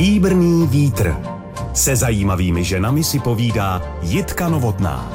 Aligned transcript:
Stříbrný 0.00 0.66
vítr. 0.66 1.16
Se 1.74 1.96
zajímavými 1.96 2.64
ženami 2.64 3.04
si 3.04 3.18
povídá 3.18 3.98
Jitka 4.02 4.48
Novotná. 4.48 5.12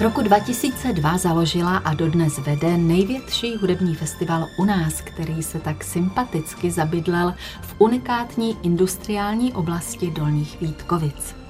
Roku 0.00 0.22
2002 0.22 1.18
založila 1.18 1.76
a 1.76 1.94
dodnes 1.94 2.38
vede 2.38 2.76
největší 2.76 3.56
hudební 3.56 3.94
festival 3.94 4.46
u 4.58 4.64
nás, 4.64 5.00
který 5.00 5.42
se 5.42 5.60
tak 5.60 5.84
sympaticky 5.84 6.70
zabydlel 6.70 7.34
v 7.62 7.74
unikátní 7.78 8.58
industriální 8.62 9.52
oblasti 9.52 10.10
Dolních 10.10 10.60
Vítkovic. 10.60 11.41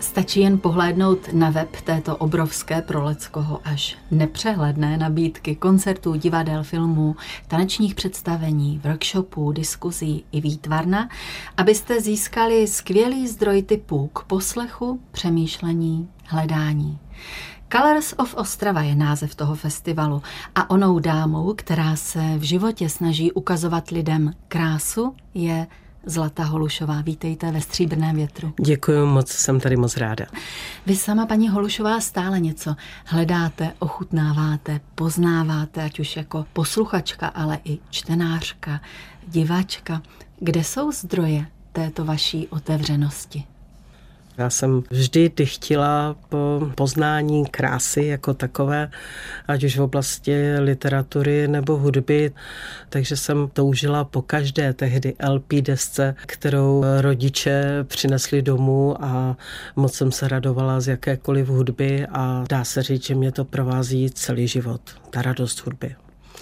Stačí 0.00 0.40
jen 0.40 0.58
pohlédnout 0.58 1.32
na 1.32 1.50
web 1.50 1.76
této 1.80 2.16
obrovské 2.16 2.82
pro 2.82 3.04
Leckoho 3.04 3.60
až 3.64 3.98
nepřehledné 4.10 4.96
nabídky 4.96 5.56
koncertů, 5.56 6.14
divadel, 6.14 6.64
filmů, 6.64 7.16
tanečních 7.48 7.94
představení, 7.94 8.80
workshopů, 8.84 9.52
diskuzí 9.52 10.24
i 10.32 10.40
výtvarna, 10.40 11.08
abyste 11.56 12.00
získali 12.00 12.66
skvělý 12.66 13.28
zdroj 13.28 13.62
typů 13.62 14.10
k 14.12 14.24
poslechu, 14.24 15.00
přemýšlení, 15.12 16.08
hledání. 16.24 16.98
Colors 17.72 18.14
of 18.18 18.34
Ostrava 18.34 18.82
je 18.82 18.94
název 18.94 19.34
toho 19.34 19.54
festivalu 19.54 20.22
a 20.54 20.70
onou 20.70 20.98
dámou, 20.98 21.54
která 21.54 21.96
se 21.96 22.38
v 22.38 22.42
životě 22.42 22.88
snaží 22.88 23.32
ukazovat 23.32 23.90
lidem 23.90 24.32
krásu, 24.48 25.14
je 25.34 25.66
Zlata 26.08 26.44
Holušová. 26.44 27.00
Vítejte 27.00 27.52
ve 27.52 27.60
Stříbrném 27.60 28.16
větru. 28.16 28.54
Děkuji 28.60 29.06
moc, 29.06 29.28
jsem 29.28 29.60
tady 29.60 29.76
moc 29.76 29.96
ráda. 29.96 30.26
Vy 30.86 30.96
sama, 30.96 31.26
paní 31.26 31.48
Holušová, 31.48 32.00
stále 32.00 32.40
něco 32.40 32.76
hledáte, 33.04 33.72
ochutnáváte, 33.78 34.80
poznáváte, 34.94 35.84
ať 35.84 36.00
už 36.00 36.16
jako 36.16 36.46
posluchačka, 36.52 37.26
ale 37.26 37.58
i 37.64 37.78
čtenářka, 37.90 38.80
diváčka. 39.26 40.02
Kde 40.40 40.64
jsou 40.64 40.92
zdroje 40.92 41.46
této 41.72 42.04
vaší 42.04 42.48
otevřenosti? 42.48 43.44
Já 44.38 44.50
jsem 44.50 44.82
vždy 44.90 45.30
dychtila 45.36 46.16
po 46.28 46.60
poznání 46.74 47.46
krásy 47.46 48.04
jako 48.04 48.34
takové, 48.34 48.90
ať 49.48 49.64
už 49.64 49.78
v 49.78 49.82
oblasti 49.82 50.58
literatury 50.58 51.48
nebo 51.48 51.76
hudby, 51.76 52.32
takže 52.88 53.16
jsem 53.16 53.48
toužila 53.52 54.04
po 54.04 54.22
každé 54.22 54.72
tehdy 54.72 55.14
LP 55.28 55.52
desce, 55.52 56.14
kterou 56.26 56.84
rodiče 57.00 57.84
přinesli 57.84 58.42
domů 58.42 59.04
a 59.04 59.36
moc 59.76 59.94
jsem 59.94 60.12
se 60.12 60.28
radovala 60.28 60.80
z 60.80 60.88
jakékoliv 60.88 61.48
hudby 61.48 62.06
a 62.06 62.44
dá 62.48 62.64
se 62.64 62.82
říct, 62.82 63.06
že 63.06 63.14
mě 63.14 63.32
to 63.32 63.44
provází 63.44 64.10
celý 64.10 64.48
život, 64.48 64.80
ta 65.10 65.22
radost 65.22 65.66
hudby 65.66 65.96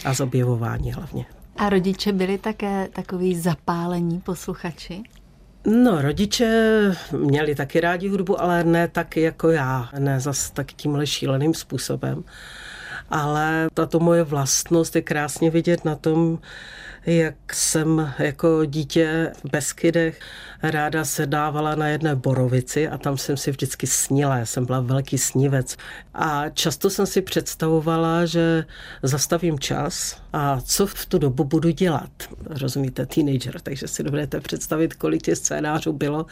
a 0.05 0.15
z 0.15 0.21
objevování 0.21 0.93
hlavně. 0.93 1.27
A 1.57 1.69
rodiče 1.69 2.13
byli 2.13 2.39
také 2.39 2.89
takový 2.93 3.35
zapálení 3.35 4.21
posluchači? 4.21 5.03
No, 5.67 6.03
rodiče 6.03 6.93
měli 7.13 7.55
taky 7.55 7.81
rádi 7.81 8.09
hudbu, 8.09 8.41
ale 8.41 8.65
ne 8.65 8.89
tak 8.89 9.17
jako 9.17 9.51
já, 9.51 9.89
ne 9.99 10.21
zas 10.21 10.51
tak 10.51 10.73
tímhle 10.73 11.07
šíleným 11.07 11.55
způsobem. 11.55 12.25
Ale 13.11 13.69
tato 13.75 14.01
moje 14.01 14.23
vlastnost 14.23 14.97
je 14.97 15.03
krásně 15.03 15.51
vidět 15.51 15.85
na 15.85 15.97
tom, 15.97 16.39
jak 17.07 17.55
jsem 17.55 18.13
jako 18.19 18.65
dítě 18.65 19.33
v 19.45 19.51
Beskydech 19.51 20.21
ráda 20.63 21.05
se 21.05 21.27
dávala 21.27 21.75
na 21.75 21.89
jedné 21.89 22.17
borovici 22.17 22.89
a 22.89 22.99
tam 22.99 23.19
jsem 23.19 23.37
si 23.37 23.51
vždycky 23.51 23.87
snila. 23.87 24.37
Já 24.37 24.47
jsem 24.47 24.67
byla 24.67 24.81
velký 24.81 25.19
snívec. 25.19 25.77
A 26.15 26.49
často 26.49 26.91
jsem 26.91 27.07
si 27.07 27.23
představovala, 27.23 28.27
že 28.27 28.65
zastavím 29.03 29.59
čas 29.59 30.23
a 30.33 30.61
co 30.61 30.87
v 30.87 31.07
tu 31.07 31.19
dobu 31.19 31.45
budu 31.45 31.71
dělat. 31.71 32.11
Rozumíte, 32.47 33.07
teenager, 33.07 33.61
takže 33.61 33.89
si 33.89 34.03
dovedete 34.03 34.41
představit, 34.41 34.95
kolik 34.95 35.23
těch 35.23 35.39
scénářů 35.39 35.93
bylo. 35.93 36.27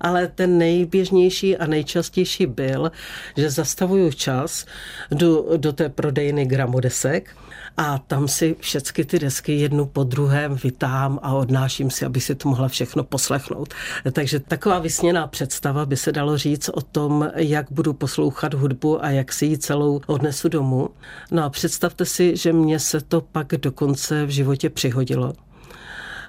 Ale 0.00 0.26
ten 0.26 0.58
nejběžnější 0.58 1.56
a 1.56 1.66
nejčastější 1.66 2.46
byl, 2.46 2.92
že 3.36 3.50
zastavuju 3.50 4.12
čas, 4.12 4.66
jdu 5.10 5.48
do 5.56 5.72
té 5.72 5.88
prodejny 5.88 6.46
gramodesek 6.46 7.36
a 7.76 7.98
tam 7.98 8.28
si 8.28 8.56
všechny 8.60 9.04
ty 9.04 9.18
desky 9.18 9.52
jednu 9.52 9.86
po 9.86 10.04
druhém 10.04 10.56
vytáhám 10.64 11.18
a 11.22 11.34
odnáším 11.34 11.90
si, 11.90 12.04
aby 12.04 12.20
si 12.20 12.34
to 12.34 12.48
mohla 12.48 12.68
všechno 12.68 13.04
poslechnout. 13.04 13.74
Takže 14.12 14.40
taková 14.40 14.78
vysněná 14.78 15.26
představa 15.26 15.86
by 15.86 15.96
se 15.96 16.12
dalo 16.12 16.38
říct 16.38 16.68
o 16.68 16.80
tom, 16.80 17.30
jak 17.34 17.66
budu 17.70 17.92
poslouchat 17.92 18.54
hudbu 18.54 19.04
a 19.04 19.10
jak 19.10 19.32
si 19.32 19.46
ji 19.46 19.58
celou 19.58 20.00
odnesu 20.06 20.48
domů. 20.48 20.88
No 21.30 21.44
a 21.44 21.50
představte 21.50 22.04
si, 22.04 22.36
že 22.36 22.52
mě 22.52 22.78
se 22.78 23.00
to 23.00 23.20
pak 23.20 23.48
dokonce 23.48 24.26
v 24.26 24.30
životě 24.30 24.70
přihodilo. 24.70 25.32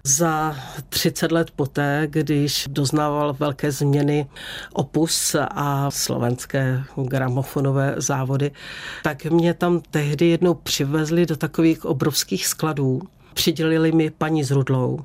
Za 0.07 0.55
30 0.89 1.31
let 1.31 1.51
poté, 1.51 2.07
když 2.09 2.67
doznával 2.69 3.35
velké 3.39 3.71
změny 3.71 4.27
Opus 4.73 5.35
a 5.39 5.91
slovenské 5.91 6.83
gramofonové 6.95 7.95
závody, 7.97 8.51
tak 9.03 9.25
mě 9.25 9.53
tam 9.53 9.81
tehdy 9.91 10.27
jednou 10.27 10.53
přivezli 10.53 11.25
do 11.25 11.37
takových 11.37 11.85
obrovských 11.85 12.47
skladů 12.47 13.01
přidělili 13.33 13.91
mi 13.91 14.09
paní 14.09 14.43
s 14.43 14.51
Rudlou 14.51 14.99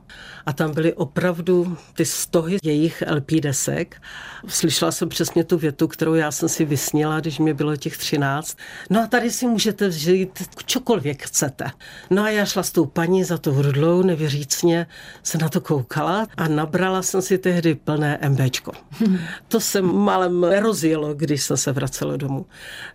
a 0.47 0.53
tam 0.53 0.75
byly 0.75 0.95
opravdu 0.95 1.77
ty 1.95 2.05
stohy 2.05 2.57
jejich 2.63 3.03
LP 3.11 3.31
desek. 3.31 4.03
Slyšela 4.47 4.93
jsem 4.93 5.09
přesně 5.09 5.45
tu 5.45 5.59
větu, 5.59 5.89
kterou 5.89 6.15
já 6.15 6.31
jsem 6.31 6.49
si 6.49 6.65
vysněla, 6.65 7.21
když 7.21 7.39
mě 7.39 7.55
bylo 7.55 7.77
těch 7.77 7.99
13. 7.99 8.59
No 8.91 9.03
a 9.03 9.07
tady 9.07 9.31
si 9.31 9.47
můžete 9.47 9.89
vzít 9.89 10.43
čokoliv 10.65 11.17
chcete. 11.23 11.65
No 12.11 12.23
a 12.23 12.31
já 12.31 12.45
šla 12.45 12.63
s 12.63 12.73
tou 12.73 12.87
paní 12.87 13.25
za 13.25 13.39
tou 13.39 13.63
Rudlou, 13.63 14.03
nevěřícně 14.03 14.87
se 15.23 15.39
na 15.39 15.49
to 15.49 15.61
koukala 15.61 16.27
a 16.37 16.49
nabrala 16.49 17.03
jsem 17.03 17.23
si 17.23 17.39
tehdy 17.39 17.75
plné 17.75 18.19
MBčko. 18.29 18.73
To 19.49 19.61
jsem 19.61 19.85
malem 19.95 20.45
rozjelo, 20.45 21.15
když 21.15 21.43
jsem 21.43 21.57
se 21.57 21.73
vracela 21.73 22.17
domů. 22.17 22.47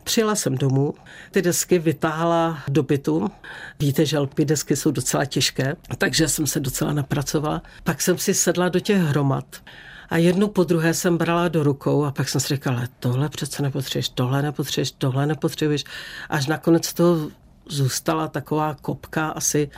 Přijela 0.03 0.35
jsem 0.35 0.55
domů, 0.55 0.93
ty 1.31 1.41
desky 1.41 1.79
vytáhla 1.79 2.63
do 2.67 2.83
bytu. 2.83 3.31
Víte, 3.79 4.05
že 4.05 4.19
LP 4.19 4.39
desky 4.39 4.75
jsou 4.75 4.91
docela 4.91 5.22
docela 5.23 5.25
těžké, 5.25 5.75
takže 5.97 6.27
jsem 6.27 6.47
se 6.47 6.59
docela 6.59 6.93
napracovala. 6.93 7.61
Pak 7.83 8.01
jsem 8.01 8.17
si 8.17 8.33
sedla 8.33 8.69
do 8.69 8.79
těch 8.79 8.97
hromad 8.97 9.45
a 10.09 10.17
jednu 10.17 10.47
po 10.47 10.63
druhé 10.63 10.93
jsem 10.93 11.17
brala 11.17 11.47
do 11.47 11.63
rukou 11.63 12.05
a 12.05 12.11
pak 12.11 12.29
jsem 12.29 12.41
si 12.41 12.55
říkala, 12.55 12.83
tohle 12.99 13.29
přece 13.29 13.63
nepotřebuješ, 13.63 14.09
tohle 14.09 14.41
nepotřebuješ, 14.41 14.91
tohle 14.91 15.25
nepotřebuješ. 15.25 15.83
Až 16.29 16.47
nakonec 16.47 16.93
to 16.93 17.29
zůstala 17.69 18.27
taková 18.27 18.75
kopka 18.81 19.27
asi 19.29 19.69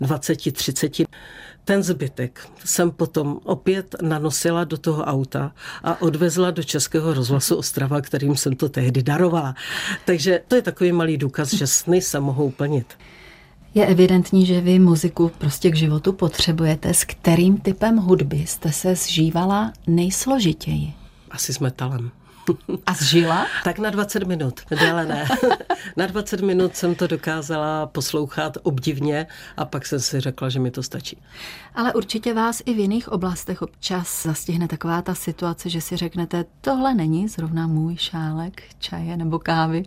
20-30. 0.00 1.06
Ten 1.64 1.82
zbytek 1.82 2.48
jsem 2.64 2.90
potom 2.90 3.40
opět 3.44 3.94
nanosila 4.02 4.64
do 4.64 4.76
toho 4.76 5.04
auta 5.04 5.52
a 5.82 6.02
odvezla 6.02 6.50
do 6.50 6.62
Českého 6.62 7.14
rozhlasu 7.14 7.56
Ostrava, 7.56 8.00
kterým 8.00 8.36
jsem 8.36 8.56
to 8.56 8.68
tehdy 8.68 9.02
darovala. 9.02 9.54
Takže 10.04 10.42
to 10.48 10.56
je 10.56 10.62
takový 10.62 10.92
malý 10.92 11.16
důkaz, 11.16 11.54
že 11.54 11.66
sny 11.66 12.00
se 12.00 12.20
mohou 12.20 12.50
plnit. 12.50 12.94
Je 13.74 13.86
evidentní, 13.86 14.46
že 14.46 14.60
vy 14.60 14.78
muziku 14.78 15.30
prostě 15.38 15.70
k 15.70 15.76
životu 15.76 16.12
potřebujete. 16.12 16.94
S 16.94 17.04
kterým 17.04 17.58
typem 17.58 17.96
hudby 17.96 18.36
jste 18.36 18.72
se 18.72 18.94
zžívala 18.94 19.72
nejsložitěji? 19.86 20.92
Asi 21.30 21.52
s 21.52 21.58
metalem. 21.58 22.10
A 22.86 22.94
zžila? 22.94 23.46
Tak 23.64 23.78
na 23.78 23.90
20 23.90 24.22
minut, 24.22 24.60
déle 24.80 25.06
ne. 25.06 25.28
na 25.96 26.06
20 26.06 26.40
minut 26.40 26.76
jsem 26.76 26.94
to 26.94 27.06
dokázala 27.06 27.86
poslouchat 27.86 28.58
obdivně 28.62 29.26
a 29.56 29.64
pak 29.64 29.86
jsem 29.86 30.00
si 30.00 30.20
řekla, 30.20 30.48
že 30.48 30.60
mi 30.60 30.70
to 30.70 30.82
stačí. 30.82 31.18
Ale 31.74 31.92
určitě 31.92 32.34
vás 32.34 32.62
i 32.66 32.74
v 32.74 32.78
jiných 32.78 33.08
oblastech 33.08 33.62
občas 33.62 34.22
zastihne 34.22 34.68
taková 34.68 35.02
ta 35.02 35.14
situace, 35.14 35.70
že 35.70 35.80
si 35.80 35.96
řeknete, 35.96 36.44
tohle 36.60 36.94
není 36.94 37.28
zrovna 37.28 37.66
můj 37.66 37.96
šálek 37.96 38.62
čaje 38.78 39.16
nebo 39.16 39.38
kávy. 39.38 39.82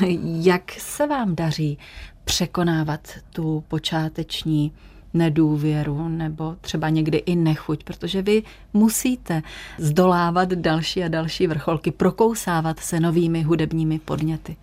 Jak 0.22 0.72
se 0.72 1.06
vám 1.06 1.36
daří 1.36 1.78
překonávat 2.26 3.08
tu 3.32 3.64
počáteční 3.68 4.72
nedůvěru 5.14 6.08
nebo 6.08 6.56
třeba 6.60 6.88
někdy 6.88 7.18
i 7.18 7.36
nechuť, 7.36 7.84
protože 7.84 8.22
vy 8.22 8.42
musíte 8.72 9.42
zdolávat 9.78 10.48
další 10.48 11.04
a 11.04 11.08
další 11.08 11.46
vrcholky, 11.46 11.90
prokousávat 11.90 12.80
se 12.80 13.00
novými 13.00 13.42
hudebními 13.42 13.98
podněty. 13.98 14.56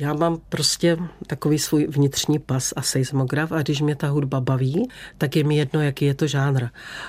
Já 0.00 0.14
mám 0.14 0.38
prostě 0.48 0.96
takový 1.26 1.58
svůj 1.58 1.86
vnitřní 1.86 2.38
pas 2.38 2.72
a 2.76 2.82
seismograf 2.82 3.52
a 3.52 3.62
když 3.62 3.80
mě 3.80 3.96
ta 3.96 4.08
hudba 4.08 4.40
baví, 4.40 4.88
tak 5.18 5.36
je 5.36 5.44
mi 5.44 5.56
jedno, 5.56 5.82
jaký 5.82 6.04
je 6.04 6.14
to 6.14 6.26
žánr. 6.26 6.66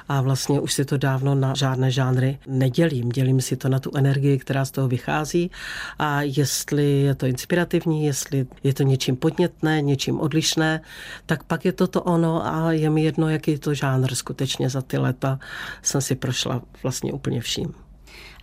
A 0.07 0.21
vlastně 0.21 0.59
už 0.59 0.73
si 0.73 0.85
to 0.85 0.97
dávno 0.97 1.35
na 1.35 1.53
žádné 1.53 1.91
žánry 1.91 2.39
nedělím. 2.47 3.09
Dělím 3.09 3.41
si 3.41 3.55
to 3.55 3.69
na 3.69 3.79
tu 3.79 3.91
energii, 3.95 4.39
která 4.39 4.65
z 4.65 4.71
toho 4.71 4.87
vychází 4.87 5.51
a 5.99 6.21
jestli 6.21 7.01
je 7.01 7.15
to 7.15 7.25
inspirativní, 7.25 8.05
jestli 8.05 8.47
je 8.63 8.73
to 8.73 8.83
něčím 8.83 9.15
podnětné, 9.15 9.81
něčím 9.81 10.19
odlišné, 10.19 10.81
tak 11.25 11.43
pak 11.43 11.65
je 11.65 11.71
to 11.71 11.87
to 11.87 12.03
ono 12.03 12.45
a 12.47 12.71
je 12.71 12.89
mi 12.89 13.03
jedno, 13.03 13.29
jaký 13.29 13.51
je 13.51 13.59
to 13.59 13.73
žánr. 13.73 14.15
Skutečně 14.15 14.69
za 14.69 14.81
ty 14.81 14.97
leta 14.97 15.39
jsem 15.81 16.01
si 16.01 16.15
prošla 16.15 16.61
vlastně 16.83 17.13
úplně 17.13 17.41
vším. 17.41 17.73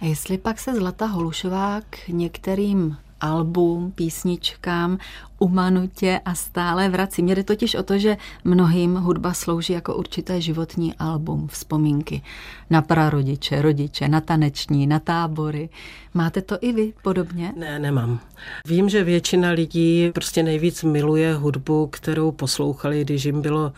A 0.00 0.04
jestli 0.04 0.38
pak 0.38 0.58
se 0.58 0.74
Zlata 0.74 1.06
Holušová 1.06 1.80
k 1.80 2.08
některým 2.08 2.96
album, 3.20 3.92
písničkám, 3.94 4.98
umanutě 5.38 6.20
a 6.24 6.34
stále 6.34 6.88
vrací. 6.88 7.22
Mě 7.22 7.34
jde 7.34 7.44
totiž 7.44 7.74
o 7.74 7.82
to, 7.82 7.98
že 7.98 8.16
mnohým 8.44 8.94
hudba 8.94 9.32
slouží 9.32 9.72
jako 9.72 9.94
určité 9.94 10.40
životní 10.40 10.94
album, 10.94 11.48
vzpomínky 11.48 12.22
na 12.70 12.82
prarodiče, 12.82 13.62
rodiče, 13.62 14.08
na 14.08 14.20
taneční, 14.20 14.86
na 14.86 14.98
tábory. 14.98 15.68
Máte 16.16 16.42
to 16.42 16.58
i 16.60 16.72
vy 16.72 16.92
podobně? 17.02 17.52
Ne, 17.56 17.78
nemám. 17.78 18.20
Vím, 18.66 18.88
že 18.88 19.04
většina 19.04 19.50
lidí 19.50 20.10
prostě 20.14 20.42
nejvíc 20.42 20.82
miluje 20.82 21.34
hudbu, 21.34 21.86
kterou 21.86 22.32
poslouchali, 22.32 23.04
když 23.04 23.24
jim 23.24 23.42
bylo 23.42 23.72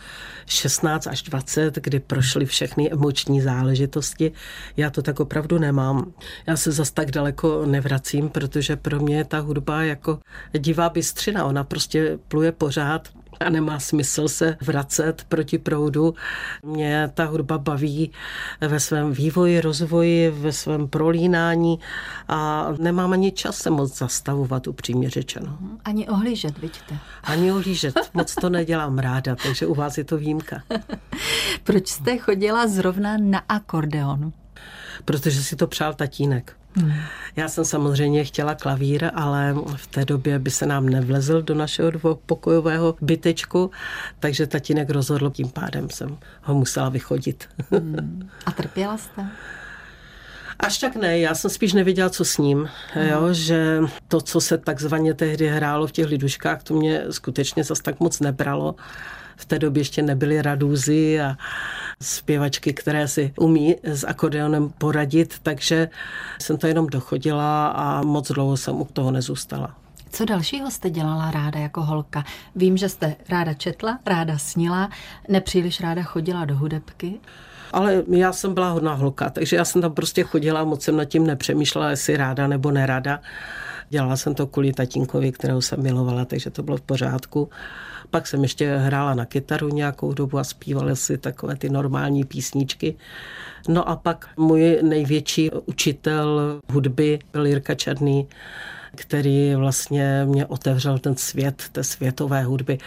16 0.45 1.07
až 1.07 1.21
20, 1.21 1.75
kdy 1.75 1.99
prošly 1.99 2.45
všechny 2.45 2.91
emoční 2.91 3.41
záležitosti. 3.41 4.31
Já 4.77 4.89
to 4.89 5.01
tak 5.01 5.19
opravdu 5.19 5.59
nemám. 5.59 6.13
Já 6.47 6.57
se 6.57 6.71
zas 6.71 6.91
tak 6.91 7.11
daleko 7.11 7.65
nevracím, 7.65 8.29
protože 8.29 8.75
pro 8.75 8.99
mě 8.99 9.17
je 9.17 9.25
ta 9.25 9.39
hudba 9.39 9.83
jako 9.83 10.19
divá 10.57 10.89
bystřina. 10.89 11.45
Ona 11.45 11.63
prostě 11.63 12.19
pluje 12.27 12.51
pořád 12.51 13.09
a 13.39 13.49
nemá 13.49 13.79
smysl 13.79 14.27
se 14.27 14.57
vracet 14.61 15.25
proti 15.29 15.57
proudu. 15.57 16.15
Mě 16.65 17.11
ta 17.13 17.25
hudba 17.25 17.57
baví 17.57 18.11
ve 18.61 18.79
svém 18.79 19.11
vývoji, 19.11 19.61
rozvoji, 19.61 20.29
ve 20.29 20.51
svém 20.51 20.87
prolínání 20.87 21.79
a 22.27 22.67
nemám 22.79 23.11
ani 23.13 23.31
čas 23.31 23.57
se 23.57 23.69
moc 23.69 23.97
zastavovat, 23.97 24.67
upřímně 24.67 25.09
řečeno. 25.09 25.57
Ani 25.85 26.07
ohlížet, 26.07 26.57
vidíte. 26.57 26.97
Ani 27.23 27.51
ohlížet, 27.51 27.95
moc 28.13 28.35
to 28.35 28.49
nedělám 28.49 28.99
ráda, 28.99 29.35
takže 29.35 29.65
u 29.65 29.75
vás 29.75 29.97
je 29.97 30.03
to 30.03 30.17
výjimka. 30.17 30.63
Proč 31.63 31.87
jste 31.87 32.17
chodila 32.17 32.67
zrovna 32.67 33.17
na 33.17 33.41
akordeon? 33.49 34.31
Protože 35.05 35.43
si 35.43 35.55
to 35.55 35.67
přál 35.67 35.93
tatínek. 35.93 36.58
Hmm. 36.81 36.93
Já 37.35 37.49
jsem 37.49 37.65
samozřejmě 37.65 38.23
chtěla 38.23 38.55
klavír, 38.55 39.11
ale 39.13 39.55
v 39.75 39.87
té 39.87 40.05
době 40.05 40.39
by 40.39 40.51
se 40.51 40.65
nám 40.65 40.89
nevlezl 40.89 41.41
do 41.41 41.55
našeho 41.55 41.91
dvoupokojového 41.91 42.95
bytečku, 43.01 43.71
takže 44.19 44.47
tatínek 44.47 44.89
rozhodl, 44.89 45.29
tím 45.29 45.49
pádem 45.49 45.89
jsem 45.89 46.17
ho 46.41 46.53
musela 46.53 46.89
vychodit. 46.89 47.49
Hmm. 47.71 48.29
A 48.45 48.51
trpěla 48.51 48.97
jste? 48.97 49.25
Až 50.59 50.77
tak 50.77 50.95
ne, 50.95 51.19
já 51.19 51.35
jsem 51.35 51.51
spíš 51.51 51.73
nevěděla, 51.73 52.09
co 52.09 52.25
s 52.25 52.37
ním, 52.37 52.69
jo, 53.09 53.33
že 53.33 53.79
to, 54.07 54.21
co 54.21 54.41
se 54.41 54.57
takzvaně 54.57 55.13
tehdy 55.13 55.47
hrálo 55.47 55.87
v 55.87 55.91
těch 55.91 56.07
liduškách, 56.07 56.63
to 56.63 56.73
mě 56.73 57.03
skutečně 57.09 57.63
zas 57.63 57.79
tak 57.79 57.99
moc 57.99 58.19
nebralo. 58.19 58.75
V 59.39 59.45
té 59.45 59.59
době 59.59 59.81
ještě 59.81 60.01
nebyly 60.01 60.41
radůzy 60.41 61.21
a 61.21 61.37
zpěvačky, 62.01 62.73
které 62.73 63.07
si 63.07 63.33
umí 63.39 63.75
s 63.83 64.07
akordeonem 64.07 64.69
poradit, 64.69 65.35
takže 65.43 65.89
jsem 66.41 66.57
to 66.57 66.67
jenom 66.67 66.87
dochodila 66.87 67.67
a 67.67 68.01
moc 68.01 68.31
dlouho 68.31 68.57
jsem 68.57 68.81
u 68.81 68.85
toho 68.85 69.11
nezůstala. 69.11 69.75
Co 70.11 70.25
dalšího 70.25 70.71
jste 70.71 70.89
dělala 70.89 71.31
ráda 71.31 71.59
jako 71.59 71.81
holka? 71.81 72.23
Vím, 72.55 72.77
že 72.77 72.89
jste 72.89 73.15
ráda 73.29 73.53
četla, 73.53 73.99
ráda 74.05 74.37
snila, 74.37 74.89
nepříliš 75.27 75.79
ráda 75.81 76.03
chodila 76.03 76.45
do 76.45 76.55
hudebky. 76.55 77.13
Ale 77.73 78.03
já 78.07 78.33
jsem 78.33 78.53
byla 78.53 78.69
hodná 78.69 78.93
holka, 78.93 79.29
takže 79.29 79.55
já 79.55 79.65
jsem 79.65 79.81
tam 79.81 79.93
prostě 79.93 80.23
chodila, 80.23 80.63
moc 80.63 80.83
jsem 80.83 80.97
nad 80.97 81.05
tím 81.05 81.27
nepřemýšlela, 81.27 81.89
jestli 81.89 82.17
ráda 82.17 82.47
nebo 82.47 82.71
nerada. 82.71 83.19
Dělala 83.89 84.17
jsem 84.17 84.35
to 84.35 84.47
kvůli 84.47 84.73
tatínkovi, 84.73 85.31
kterého 85.31 85.61
jsem 85.61 85.83
milovala, 85.83 86.25
takže 86.25 86.49
to 86.49 86.63
bylo 86.63 86.77
v 86.77 86.81
pořádku. 86.81 87.49
Pak 88.09 88.27
jsem 88.27 88.43
ještě 88.43 88.77
hrála 88.77 89.13
na 89.13 89.25
kytaru 89.25 89.69
nějakou 89.69 90.13
dobu 90.13 90.37
a 90.37 90.43
zpívala 90.43 90.95
si 90.95 91.17
takové 91.17 91.55
ty 91.55 91.69
normální 91.69 92.23
písničky. 92.23 92.95
No 93.67 93.89
a 93.89 93.95
pak 93.95 94.29
můj 94.37 94.79
největší 94.81 95.51
učitel 95.51 96.59
hudby 96.71 97.19
byl 97.33 97.45
Jirka 97.45 97.75
Černý, 97.75 98.27
který 98.95 99.55
vlastně 99.55 100.25
mě 100.25 100.45
otevřel 100.45 100.99
ten 100.99 101.15
svět 101.17 101.63
té 101.71 101.83
světové 101.83 102.43
hudby. 102.43 102.77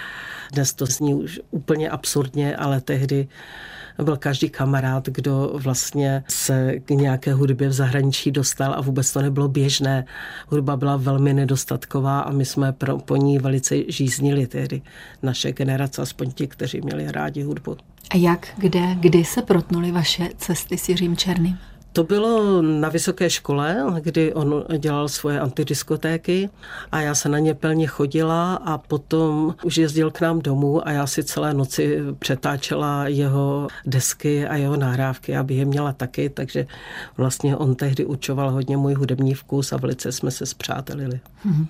Dnes 0.53 0.75
to 0.75 0.87
zní 0.87 1.15
už 1.15 1.41
úplně 1.51 1.91
absurdně, 1.91 2.57
ale 2.57 2.81
tehdy 2.81 3.29
byl 4.03 4.17
každý 4.17 4.51
kamarád, 4.51 5.09
kdo 5.09 5.53
vlastně 5.55 6.25
se 6.29 6.73
k 6.85 6.91
nějaké 6.91 7.33
hudbě 7.35 7.69
v 7.69 7.73
zahraničí 7.73 8.31
dostal 8.31 8.75
a 8.75 8.81
vůbec 8.81 9.13
to 9.13 9.23
nebylo 9.23 9.49
běžné. 9.49 10.05
Hudba 10.49 10.77
byla 10.77 10.97
velmi 10.97 11.35
nedostatková 11.35 12.21
a 12.21 12.33
my 12.33 12.45
jsme 12.45 12.73
pro, 12.73 12.99
po 12.99 13.17
ní 13.17 13.39
velice 13.39 13.77
žíznili 13.89 14.47
tehdy 14.47 14.83
naše 15.23 15.53
generace, 15.53 16.03
aspoň 16.03 16.31
ti, 16.33 16.47
kteří 16.47 16.81
měli 16.81 17.13
rádi 17.13 17.43
hudbu. 17.43 17.77
A 18.11 18.17
jak, 18.17 18.49
kde, 18.57 18.97
kdy 19.01 19.25
se 19.25 19.43
protnuly 19.43 19.93
vaše 19.93 20.29
cesty 20.37 20.79
s 20.79 20.89
Jiřím 20.89 21.17
Černým? 21.17 21.59
To 21.93 22.05
bylo 22.05 22.63
na 22.63 22.89
vysoké 22.89 23.31
škole, 23.31 23.85
kdy 24.01 24.35
on 24.35 24.65
dělal 24.79 25.09
svoje 25.09 25.41
antidiskotéky 25.41 26.51
a 26.93 27.01
já 27.01 27.15
se 27.15 27.29
na 27.29 27.39
ně 27.39 27.55
plně 27.55 27.87
chodila 27.87 28.55
a 28.55 28.79
potom 28.79 29.55
už 29.65 29.77
jezdil 29.77 30.11
k 30.11 30.21
nám 30.21 30.39
domů 30.39 30.89
a 30.89 30.91
já 30.91 31.07
si 31.07 31.25
celé 31.25 31.55
noci 31.55 31.99
přetáčela 32.19 33.09
jeho 33.09 33.69
desky 33.87 34.47
a 34.47 34.57
jeho 34.57 34.77
nahrávky, 34.77 35.37
aby 35.37 35.55
je 35.55 35.65
měla 35.65 35.93
taky, 35.93 36.29
takže 36.29 36.67
vlastně 37.17 37.57
on 37.57 37.75
tehdy 37.75 38.05
učoval 38.05 38.51
hodně 38.51 38.77
můj 38.77 38.95
hudební 38.95 39.35
vkus 39.35 39.73
a 39.73 39.77
velice 39.77 40.13
jsme 40.13 40.31
se 40.31 40.47
zpřátelili. 40.47 41.21
Mhm. 41.45 41.67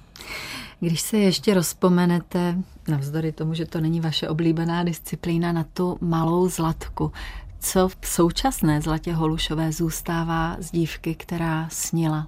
Když 0.81 1.01
se 1.01 1.19
ještě 1.19 1.55
rozpomenete, 1.55 2.57
navzdory 2.89 3.33
tomu, 3.33 3.55
že 3.55 3.67
to 3.67 3.81
není 3.81 4.01
vaše 4.01 4.29
oblíbená 4.29 4.85
disciplína, 4.85 5.53
na 5.53 5.65
tu 5.65 5.99
malou 6.01 6.49
zlatku, 6.49 7.13
co 7.63 7.89
v 7.89 7.97
současné 8.05 8.81
Zlatě 8.81 9.13
Holušové 9.13 9.73
zůstává 9.73 10.57
z 10.61 10.71
dívky, 10.71 11.15
která 11.15 11.69
snila? 11.71 12.27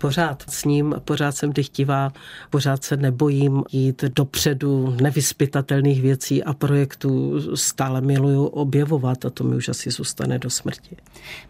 Pořád 0.00 0.44
s 0.48 0.64
ním, 0.64 0.94
pořád 1.04 1.36
jsem 1.36 1.52
dychtivá, 1.52 2.12
pořád 2.50 2.84
se 2.84 2.96
nebojím 2.96 3.62
jít 3.72 4.04
dopředu 4.04 4.96
nevyspytatelných 5.02 6.02
věcí 6.02 6.44
a 6.44 6.54
projektů 6.54 7.40
stále 7.56 8.00
miluju 8.00 8.44
objevovat 8.44 9.24
a 9.24 9.30
to 9.30 9.44
mi 9.44 9.56
už 9.56 9.68
asi 9.68 9.90
zůstane 9.90 10.38
do 10.38 10.50
smrti. 10.50 10.96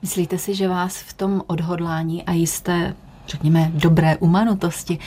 Myslíte 0.02 0.38
si, 0.38 0.54
že 0.54 0.68
vás 0.68 0.96
v 0.96 1.12
tom 1.12 1.42
odhodlání 1.46 2.22
a 2.22 2.32
jisté 2.32 2.94
řekněme, 3.28 3.70
dobré 3.74 4.16
umanutosti, 4.16 4.98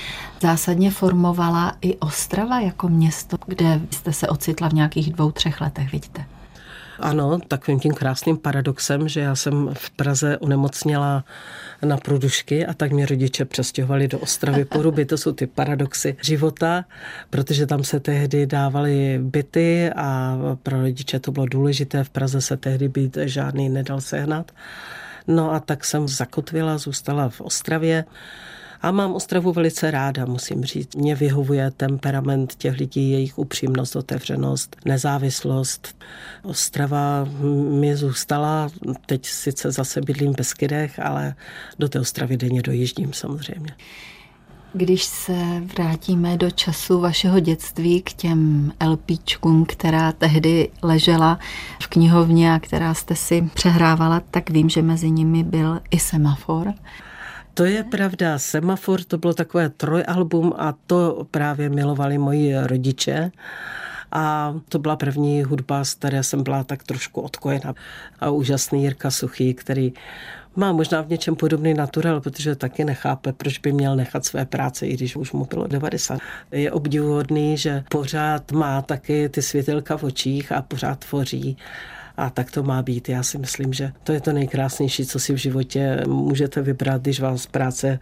zásadně 0.42 0.92
formovala 0.92 1.78
i 1.81 1.98
Ostrava 1.98 2.60
jako 2.60 2.90
město, 2.90 3.38
kde 3.48 3.81
jste 3.92 4.14
se 4.14 4.28
ocitla 4.28 4.70
v 4.70 4.74
nějakých 4.74 5.14
dvou, 5.14 5.31
třech 5.31 5.62
letech, 5.62 5.92
vidíte? 5.92 6.26
Ano, 7.00 7.40
takovým 7.48 7.80
tím 7.80 7.94
krásným 7.94 8.38
paradoxem, 8.38 9.07
že 9.07 9.19
já 9.19 9.35
jsem 9.35 9.69
v 9.74 9.90
Praze 9.90 10.38
onemocněla 10.38 11.24
na 11.85 11.97
průdušky 11.97 12.66
a 12.66 12.74
tak 12.74 12.92
mě 12.92 13.06
rodiče 13.06 13.45
přestěhovali 13.45 14.07
do 14.07 14.19
Ostravy 14.19 14.66
Poruby. 14.66 15.06
To 15.06 15.18
jsou 15.18 15.31
ty 15.31 15.47
paradoxy 15.47 16.18
života, 16.21 16.85
protože 17.30 17.66
tam 17.66 17.83
se 17.83 18.00
tehdy 18.00 18.45
dávaly 18.45 19.19
byty 19.21 19.92
a 19.95 20.38
pro 20.64 20.81
rodiče 20.81 21.19
to 21.19 21.31
bylo 21.31 21.45
důležité. 21.45 22.04
V 22.04 22.09
Praze 22.09 22.42
se 22.42 22.57
tehdy 22.57 22.90
být 22.90 23.18
žádný 23.21 23.69
nedal 23.69 24.02
sehnat. 24.02 24.52
No 25.28 25.54
a 25.54 25.59
tak 25.59 25.85
jsem 25.85 26.07
zakotvila, 26.07 26.78
zůstala 26.78 27.30
v 27.30 27.42
Ostravě. 27.42 28.06
A 28.81 28.92
mám 28.92 29.14
Ostravu 29.14 29.54
velice 29.54 29.92
ráda, 29.92 30.26
musím 30.26 30.64
říct. 30.64 30.95
Mě 30.95 31.16
vyhovuje 31.16 31.71
temperament 31.71 32.56
těch 32.56 32.80
lidí, 32.80 33.12
jejich 33.12 33.38
upřímnost, 33.38 33.95
otevřenost, 33.95 34.76
nezávislost. 34.86 36.04
Ostrava 36.44 37.28
mi 37.80 37.95
zůstala, 37.95 38.69
teď 39.06 39.26
sice 39.26 39.71
zase 39.71 40.02
bydlím 40.02 40.33
v 40.33 40.38
Beskydech, 40.38 41.00
ale 41.00 41.36
do 41.80 41.90
té 41.90 42.00
Ostravy 42.00 42.38
denně 42.38 42.62
dojíždím 42.62 43.14
samozřejmě. 43.14 43.76
Když 44.74 45.04
se 45.04 45.33
vrátíme 45.78 46.38
do 46.38 46.52
času 46.52 47.00
vašeho 47.00 47.40
dětství 47.40 48.02
k 48.02 48.14
těm 48.14 48.71
LPčkům, 48.88 49.66
která 49.66 50.12
tehdy 50.12 50.69
ležela 50.83 51.40
v 51.81 51.88
knihovně 51.88 52.54
a 52.54 52.59
která 52.59 52.94
jste 52.94 53.16
si 53.16 53.50
přehrávala, 53.54 54.21
tak 54.31 54.50
vím, 54.50 54.69
že 54.69 54.81
mezi 54.81 55.12
nimi 55.12 55.44
byl 55.44 55.80
i 55.92 56.00
semafor. 56.00 56.74
To 57.54 57.66
je 57.66 57.84
pravda. 57.84 58.40
Semafor 58.40 59.04
to 59.04 59.18
bylo 59.18 59.34
takové 59.34 59.70
trojalbum 59.70 60.54
a 60.58 60.74
to 60.88 61.28
právě 61.32 61.70
milovali 61.70 62.18
moji 62.18 62.56
rodiče. 62.64 63.32
A 64.12 64.56
to 64.70 64.80
byla 64.80 64.96
první 64.96 65.44
hudba, 65.44 65.84
z 65.84 65.94
které 65.94 66.24
jsem 66.24 66.44
byla 66.44 66.64
tak 66.64 66.84
trošku 66.84 67.22
odkojena. 67.22 67.74
A 68.20 68.30
úžasný 68.30 68.84
Jirka 68.84 69.12
Suchý, 69.12 69.54
který 69.54 69.94
má 70.56 70.72
možná 70.72 71.02
v 71.02 71.10
něčem 71.10 71.36
podobný 71.36 71.74
natural, 71.74 72.22
protože 72.22 72.56
taky 72.56 72.86
nechápe, 72.86 73.34
proč 73.34 73.60
by 73.60 73.72
měl 73.72 73.96
nechat 73.96 74.26
své 74.26 74.46
práce, 74.46 74.88
i 74.88 74.94
když 74.94 75.16
už 75.16 75.32
mu 75.32 75.46
bylo 75.46 75.68
90. 75.68 76.20
Je 76.52 76.72
obdivuhodný, 76.72 77.58
že 77.58 77.84
pořád 77.90 78.52
má 78.52 78.82
taky 78.82 79.30
ty 79.30 79.42
světelka 79.42 79.98
v 79.98 80.04
očích 80.04 80.52
a 80.52 80.62
pořád 80.62 81.06
tvoří 81.06 81.58
a 82.19 82.30
tak 82.30 82.52
to 82.52 82.64
má 82.64 82.81
být. 82.81 83.09
Já 83.09 83.23
si 83.23 83.38
myslím, 83.38 83.73
že 83.73 83.92
to 84.04 84.11
je 84.11 84.21
to 84.21 84.33
nejkrásnější, 84.33 85.06
co 85.06 85.19
si 85.19 85.33
v 85.33 85.38
životě 85.38 86.04
můžete 86.07 86.61
vybrat, 86.61 87.02
když 87.02 87.19
vás 87.19 87.45
práce 87.45 87.99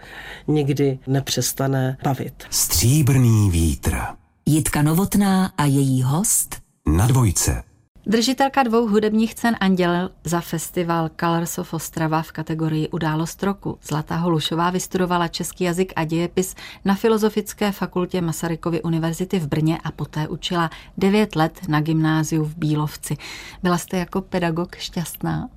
nikdy 0.47 0.99
nepřestane 1.07 1.97
bavit. 2.03 2.33
Stříbrný 2.49 3.51
vítr. 3.51 3.97
Jitka 4.45 4.81
Novotná 4.81 5.51
a 5.57 5.65
její 5.65 6.03
host 6.03 6.55
Na 6.87 7.07
dvojce. 7.07 7.63
Držitelka 8.09 8.63
dvou 8.63 8.87
hudebních 8.87 9.35
cen 9.35 9.55
Anděl 9.59 10.09
za 10.23 10.41
festival 10.41 11.09
Colors 11.19 11.57
of 11.57 11.73
Ostrava 11.73 12.21
v 12.21 12.31
kategorii 12.31 12.89
Událost 12.89 13.43
roku. 13.43 13.77
Zlatá 13.83 14.15
Holušová 14.15 14.69
vystudovala 14.69 15.27
český 15.27 15.63
jazyk 15.63 15.93
a 15.95 16.03
dějepis 16.03 16.55
na 16.85 16.95
Filozofické 16.95 17.71
fakultě 17.71 18.21
Masarykovy 18.21 18.81
univerzity 18.81 19.39
v 19.39 19.47
Brně 19.47 19.77
a 19.83 19.91
poté 19.91 20.27
učila 20.27 20.69
devět 20.97 21.35
let 21.35 21.59
na 21.67 21.81
gymnáziu 21.81 22.43
v 22.43 22.57
Bílovci. 22.57 23.17
Byla 23.63 23.77
jste 23.77 23.97
jako 23.97 24.21
pedagog 24.21 24.75
šťastná? 24.75 25.49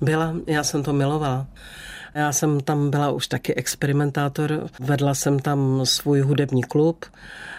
Byla, 0.00 0.34
já 0.46 0.64
jsem 0.64 0.82
to 0.82 0.92
milovala. 0.92 1.46
Já 2.14 2.32
jsem 2.32 2.60
tam 2.60 2.90
byla 2.90 3.10
už 3.10 3.26
taky 3.26 3.54
experimentátor, 3.54 4.68
vedla 4.80 5.14
jsem 5.14 5.38
tam 5.38 5.80
svůj 5.84 6.20
hudební 6.20 6.62
klub, 6.62 7.04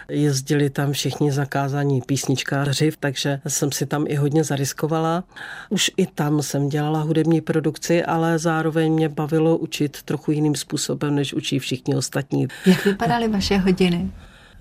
jezdili 0.08 0.70
tam 0.70 0.92
všichni 0.92 1.32
zakázaní 1.32 2.00
písničkáři, 2.00 2.90
takže 3.00 3.40
jsem 3.48 3.72
si 3.72 3.86
tam 3.86 4.04
i 4.08 4.14
hodně 4.14 4.44
zariskovala. 4.44 5.24
Už 5.68 5.90
i 5.96 6.06
tam 6.06 6.42
jsem 6.42 6.68
dělala 6.68 7.00
hudební 7.00 7.40
produkci, 7.40 8.04
ale 8.04 8.38
zároveň 8.38 8.92
mě 8.92 9.08
bavilo 9.08 9.56
učit 9.56 10.02
trochu 10.02 10.32
jiným 10.32 10.54
způsobem, 10.54 11.14
než 11.14 11.34
učí 11.34 11.58
všichni 11.58 11.94
ostatní. 11.94 12.48
Jak 12.66 12.84
vypadaly 12.84 13.28
vaše 13.28 13.56
hodiny? 13.56 14.10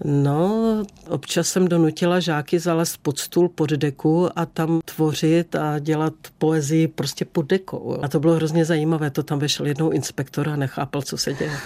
No, 0.04 0.84
občas 1.10 1.48
jsem 1.48 1.68
donutila 1.68 2.20
žáky 2.20 2.60
zalézt 2.60 2.98
pod 3.02 3.20
stůl, 3.20 3.50
pod 3.50 3.70
deku 3.70 4.30
a 4.36 4.46
tam 4.46 4.80
tvořit 4.86 5.56
a 5.56 5.80
dělat 5.80 6.14
poezii 6.38 6.88
prostě 6.88 7.26
pod 7.26 7.46
dekou. 7.46 7.98
A 8.02 8.08
to 8.08 8.20
bylo 8.20 8.34
hrozně 8.34 8.66
zajímavé, 8.66 9.10
to 9.10 9.24
tam 9.24 9.40
vešel 9.40 9.68
jednou 9.68 9.90
inspektor 9.90 10.50
a 10.50 10.56
nechápal, 10.56 11.02
co 11.02 11.18
se 11.18 11.34
děje. 11.34 11.58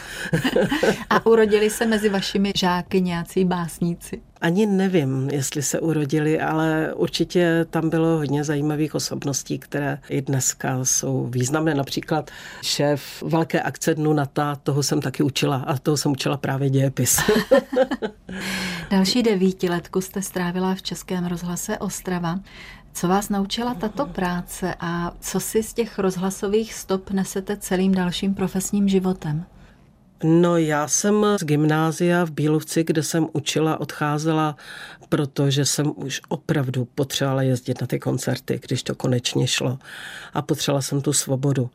a 1.09 1.25
urodili 1.25 1.69
se 1.69 1.85
mezi 1.85 2.09
vašimi 2.09 2.51
žáky 2.55 3.01
nějací 3.01 3.45
básníci? 3.45 4.21
Ani 4.43 4.65
nevím, 4.65 5.29
jestli 5.29 5.61
se 5.61 5.79
urodili, 5.79 6.41
ale 6.41 6.93
určitě 6.93 7.65
tam 7.69 7.89
bylo 7.89 8.17
hodně 8.17 8.43
zajímavých 8.43 8.95
osobností, 8.95 9.59
které 9.59 9.99
i 10.09 10.21
dneska 10.21 10.85
jsou 10.85 11.27
významné. 11.27 11.75
Například 11.75 12.31
šéf 12.61 13.23
velké 13.25 13.61
akce 13.61 13.95
Dnu 13.95 14.13
NATO, 14.13 14.41
toho 14.63 14.83
jsem 14.83 15.01
taky 15.01 15.23
učila 15.23 15.55
a 15.67 15.77
toho 15.77 15.97
jsem 15.97 16.11
učila 16.11 16.37
právě 16.37 16.69
dějepis. 16.69 17.19
Další 18.91 19.23
devítiletku 19.23 20.01
jste 20.01 20.21
strávila 20.21 20.75
v 20.75 20.81
Českém 20.81 21.25
rozhlase 21.25 21.77
Ostrava. 21.77 22.39
Co 22.93 23.07
vás 23.07 23.29
naučila 23.29 23.73
tato 23.73 24.05
práce 24.05 24.75
a 24.79 25.13
co 25.19 25.39
si 25.39 25.63
z 25.63 25.73
těch 25.73 25.99
rozhlasových 25.99 26.73
stop 26.73 27.11
nesete 27.11 27.57
celým 27.57 27.93
dalším 27.93 28.33
profesním 28.33 28.89
životem? 28.89 29.45
No 30.23 30.57
já 30.57 30.87
jsem 30.87 31.25
z 31.39 31.43
gymnázia 31.43 32.25
v 32.25 32.31
Bílovci, 32.31 32.83
kde 32.83 33.03
jsem 33.03 33.27
učila, 33.33 33.79
odcházela, 33.79 34.55
protože 35.09 35.65
jsem 35.65 35.93
už 35.95 36.21
opravdu 36.27 36.85
potřebovala 36.95 37.41
jezdit 37.41 37.81
na 37.81 37.87
ty 37.87 37.99
koncerty, 37.99 38.59
když 38.67 38.83
to 38.83 38.95
konečně 38.95 39.47
šlo. 39.47 39.79
A 40.33 40.41
potřebovala 40.41 40.81
jsem 40.81 41.01
tu 41.01 41.13
svobodu. 41.13 41.69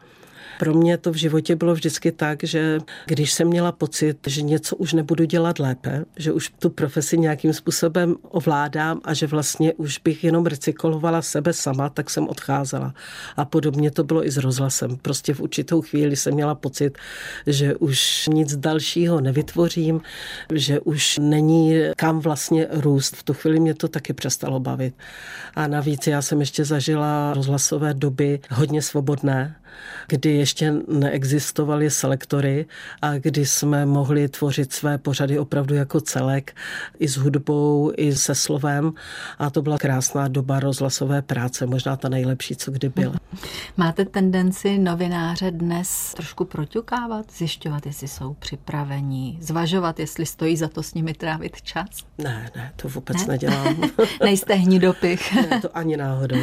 Pro 0.59 0.75
mě 0.75 0.99
to 0.99 1.13
v 1.13 1.17
životě 1.17 1.57
bylo 1.57 1.75
vždycky 1.75 2.13
tak, 2.13 2.45
že 2.45 2.79
když 3.07 3.33
jsem 3.33 3.49
měla 3.49 3.73
pocit, 3.73 4.19
že 4.27 4.43
něco 4.43 4.77
už 4.77 4.93
nebudu 4.93 5.25
dělat 5.25 5.59
lépe, 5.59 6.05
že 6.17 6.33
už 6.33 6.53
tu 6.59 6.71
profesi 6.71 7.19
nějakým 7.19 7.53
způsobem 7.53 8.17
ovládám 8.23 9.01
a 9.05 9.15
že 9.15 9.27
vlastně 9.27 9.73
už 9.75 9.99
bych 9.99 10.25
jenom 10.25 10.47
recyklovala 10.47 11.23
sebe 11.23 11.53
sama, 11.53 11.89
tak 11.89 12.11
jsem 12.11 12.29
odcházela. 12.29 12.95
A 13.37 13.45
podobně 13.45 13.91
to 13.91 14.05
bylo 14.05 14.27
i 14.27 14.31
s 14.31 14.37
rozhlasem. 14.37 14.97
Prostě 14.97 15.35
v 15.35 15.41
určitou 15.41 15.83
chvíli 15.83 16.17
jsem 16.17 16.35
měla 16.35 16.55
pocit, 16.55 16.99
že 17.47 17.77
už 17.77 18.29
nic 18.33 18.57
dalšího 18.57 19.21
nevytvořím, 19.21 20.01
že 20.55 20.81
už 20.81 21.19
není 21.19 21.75
kam 21.97 22.21
vlastně 22.21 22.67
růst. 22.71 23.17
V 23.17 23.23
tu 23.23 23.35
chvíli 23.35 23.61
mě 23.61 23.75
to 23.75 23.89
taky 23.89 24.13
přestalo 24.13 24.61
bavit. 24.61 24.95
A 25.55 25.67
navíc 25.67 26.07
já 26.07 26.23
jsem 26.23 26.41
ještě 26.41 26.65
zažila 26.65 27.35
rozhlasové 27.35 27.95
doby 27.95 28.41
hodně 28.51 28.83
svobodné, 28.83 29.57
kdy 30.09 30.31
ještě 30.31 30.75
neexistovaly 30.89 31.91
selektory 31.91 32.67
a 33.03 33.19
kdy 33.19 33.47
jsme 33.47 33.87
mohli 33.87 34.29
tvořit 34.29 34.73
své 34.73 34.99
pořady 34.99 35.39
opravdu 35.39 35.75
jako 35.75 36.01
celek, 36.01 36.57
i 36.99 37.09
s 37.09 37.17
hudbou, 37.17 37.93
i 37.97 38.15
se 38.15 38.35
slovem. 38.35 38.93
A 39.39 39.51
to 39.51 39.63
byla 39.63 39.79
krásná 39.79 40.29
doba 40.29 40.61
rozhlasové 40.61 41.23
práce, 41.23 41.67
možná 41.67 41.97
ta 41.97 42.09
nejlepší, 42.09 42.57
co 42.57 42.71
kdy 42.71 42.89
byla. 42.89 43.15
Máte 43.77 44.05
tendenci 44.05 44.79
novináře 44.79 45.51
dnes 45.51 46.15
trošku 46.17 46.45
proťukávat, 46.45 47.33
zjišťovat, 47.33 47.87
jestli 47.87 48.09
jsou 48.09 48.35
připravení, 48.35 49.39
zvažovat, 49.41 50.01
jestli 50.01 50.27
stojí 50.27 50.57
za 50.57 50.69
to 50.69 50.83
s 50.83 50.95
nimi 50.95 51.15
trávit 51.15 51.63
čas? 51.63 51.87
Ne, 52.19 52.51
ne, 52.57 52.73
to 52.77 52.89
vůbec 52.89 53.17
ne? 53.17 53.27
nedělám. 53.29 53.77
Nejste 54.25 54.55
hnidopich. 54.55 55.35
ne, 55.35 55.61
to 55.61 55.77
ani 55.77 55.97
náhodou. 55.97 56.41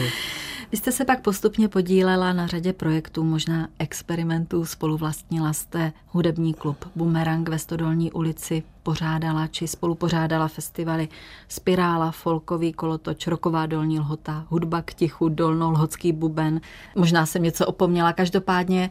Vy 0.72 0.77
jste 0.77 0.91
se 0.91 1.05
pak 1.05 1.22
postupně 1.22 1.67
podílela 1.67 2.34
na 2.34 2.48
řadě 2.48 2.74
projektů, 2.74 3.24
možná 3.24 3.67
experimentů, 3.79 4.65
spoluvlastnila 4.65 5.53
jste 5.53 5.93
hudební 6.07 6.53
klub 6.53 6.86
Bumerang 6.95 7.50
ve 7.50 7.60
Stodolní 7.60 8.12
ulici, 8.12 8.63
pořádala 8.84 9.48
či 9.48 9.67
spolupořádala 9.67 10.48
festivaly 10.48 11.10
Spirála, 11.48 12.12
Folkový 12.12 12.74
kolotoč, 12.74 13.27
Roková 13.27 13.65
dolní 13.65 14.00
lhota, 14.00 14.45
Hudba 14.50 14.81
k 14.81 14.93
tichu, 14.93 15.29
Dolnolhodský 15.29 16.12
buben. 16.12 16.62
Možná 16.95 17.25
jsem 17.25 17.43
něco 17.43 17.65
opomněla, 17.65 18.13
každopádně 18.13 18.89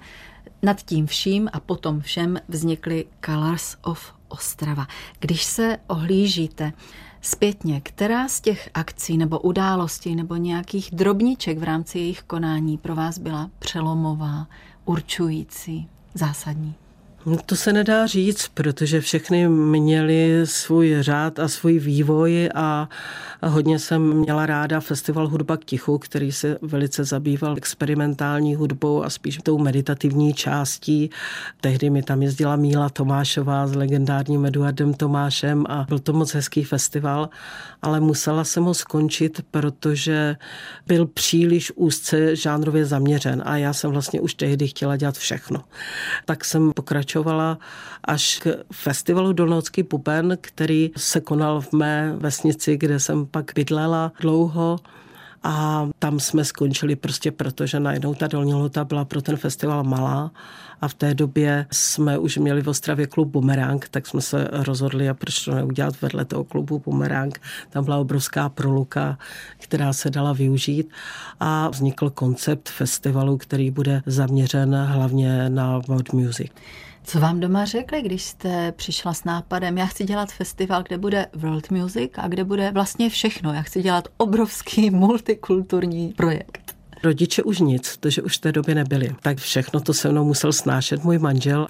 nad 0.62 0.82
tím 0.82 1.06
vším 1.06 1.48
a 1.52 1.60
potom 1.60 2.00
všem 2.00 2.38
vznikly 2.48 3.04
Colors 3.26 3.76
of 3.82 4.12
Ostrava. 4.28 4.86
Když 5.20 5.44
se 5.44 5.78
ohlížíte 5.86 6.72
zpětně, 7.24 7.80
která 7.80 8.28
z 8.28 8.40
těch 8.40 8.70
akcí 8.74 9.18
nebo 9.18 9.40
událostí 9.40 10.16
nebo 10.16 10.36
nějakých 10.36 10.90
drobníček 10.92 11.58
v 11.58 11.62
rámci 11.62 11.98
jejich 11.98 12.22
konání 12.22 12.78
pro 12.78 12.94
vás 12.94 13.18
byla 13.18 13.50
přelomová, 13.58 14.46
určující, 14.84 15.88
zásadní? 16.14 16.74
No, 17.26 17.36
to 17.46 17.56
se 17.56 17.72
nedá 17.72 18.06
říct, 18.06 18.48
protože 18.54 19.00
všechny 19.00 19.48
měly 19.48 20.40
svůj 20.44 20.96
řád 21.00 21.38
a 21.38 21.48
svůj 21.48 21.78
vývoj 21.78 22.48
a 22.54 22.88
hodně 23.42 23.78
jsem 23.78 24.12
měla 24.12 24.46
ráda 24.46 24.80
festival 24.80 25.28
Hudba 25.28 25.56
k 25.56 25.64
tichu, 25.64 25.98
který 25.98 26.32
se 26.32 26.58
velice 26.62 27.04
zabýval 27.04 27.56
experimentální 27.56 28.54
hudbou 28.54 29.04
a 29.04 29.10
spíš 29.10 29.38
tou 29.42 29.58
meditativní 29.58 30.34
částí. 30.34 31.10
Tehdy 31.60 31.90
mi 31.90 32.02
tam 32.02 32.22
jezdila 32.22 32.56
Míla 32.56 32.88
Tomášová 32.88 33.66
s 33.66 33.74
legendárním 33.74 34.46
Eduardem 34.46 34.94
Tomášem 34.94 35.64
a 35.68 35.86
byl 35.88 35.98
to 35.98 36.12
moc 36.12 36.34
hezký 36.34 36.64
festival, 36.64 37.28
ale 37.82 38.00
musela 38.00 38.44
jsem 38.44 38.64
ho 38.64 38.74
skončit, 38.74 39.40
protože 39.50 40.36
byl 40.86 41.06
příliš 41.06 41.72
úzce 41.74 42.36
žánrově 42.36 42.86
zaměřen 42.86 43.42
a 43.46 43.56
já 43.56 43.72
jsem 43.72 43.90
vlastně 43.90 44.20
už 44.20 44.34
tehdy 44.34 44.68
chtěla 44.68 44.96
dělat 44.96 45.14
všechno. 45.14 45.64
Tak 46.24 46.44
jsem 46.44 46.72
pokračovala 46.72 47.13
pokračovala 47.14 47.58
až 48.04 48.38
k 48.38 48.64
festivalu 48.72 49.32
Dolnocký 49.32 49.82
pupen, 49.82 50.38
který 50.40 50.90
se 50.96 51.20
konal 51.20 51.60
v 51.60 51.72
mé 51.72 52.14
vesnici, 52.16 52.76
kde 52.76 53.00
jsem 53.00 53.26
pak 53.26 53.52
bydlela 53.54 54.12
dlouho. 54.20 54.78
A 55.42 55.88
tam 55.98 56.20
jsme 56.20 56.44
skončili 56.44 56.96
prostě 56.96 57.30
proto, 57.30 57.66
že 57.66 57.80
najednou 57.80 58.14
ta 58.14 58.26
dolní 58.26 58.54
lhota 58.54 58.84
byla 58.84 59.04
pro 59.04 59.22
ten 59.22 59.36
festival 59.36 59.84
malá 59.84 60.30
a 60.80 60.88
v 60.88 60.94
té 60.94 61.14
době 61.14 61.66
jsme 61.72 62.18
už 62.18 62.36
měli 62.36 62.62
v 62.62 62.68
Ostravě 62.68 63.06
klub 63.06 63.28
Bumerang, 63.28 63.88
tak 63.88 64.06
jsme 64.06 64.20
se 64.20 64.48
rozhodli, 64.52 65.08
a 65.08 65.14
proč 65.14 65.44
to 65.44 65.54
neudělat 65.54 66.02
vedle 66.02 66.24
toho 66.24 66.44
klubu 66.44 66.82
Bumerang. 66.84 67.40
Tam 67.70 67.84
byla 67.84 67.96
obrovská 67.96 68.48
proluka, 68.48 69.18
která 69.58 69.92
se 69.92 70.10
dala 70.10 70.32
využít 70.32 70.90
a 71.40 71.68
vznikl 71.68 72.10
koncept 72.10 72.68
festivalu, 72.68 73.36
který 73.36 73.70
bude 73.70 74.02
zaměřen 74.06 74.74
hlavně 74.74 75.50
na 75.50 75.78
world 75.78 76.12
music. 76.12 76.52
Co 77.06 77.20
vám 77.20 77.40
doma 77.40 77.64
řekli, 77.64 78.02
když 78.02 78.22
jste 78.22 78.72
přišla 78.72 79.14
s 79.14 79.24
nápadem, 79.24 79.78
já 79.78 79.86
chci 79.86 80.04
dělat 80.04 80.32
festival, 80.32 80.82
kde 80.82 80.98
bude 80.98 81.26
world 81.34 81.70
music 81.70 82.10
a 82.16 82.28
kde 82.28 82.44
bude 82.44 82.70
vlastně 82.70 83.10
všechno. 83.10 83.52
Já 83.52 83.62
chci 83.62 83.82
dělat 83.82 84.08
obrovský 84.16 84.90
multikulturní 84.90 86.12
projekt. 86.16 86.74
Rodiče 87.04 87.42
už 87.42 87.58
nic, 87.58 87.96
protože 87.96 88.22
už 88.22 88.38
v 88.38 88.40
té 88.40 88.52
době 88.52 88.74
nebyli. 88.74 89.14
Tak 89.22 89.38
všechno 89.38 89.80
to 89.80 89.94
se 89.94 90.08
mnou 90.08 90.24
musel 90.24 90.52
snášet 90.52 91.04
můj 91.04 91.18
manžel. 91.18 91.66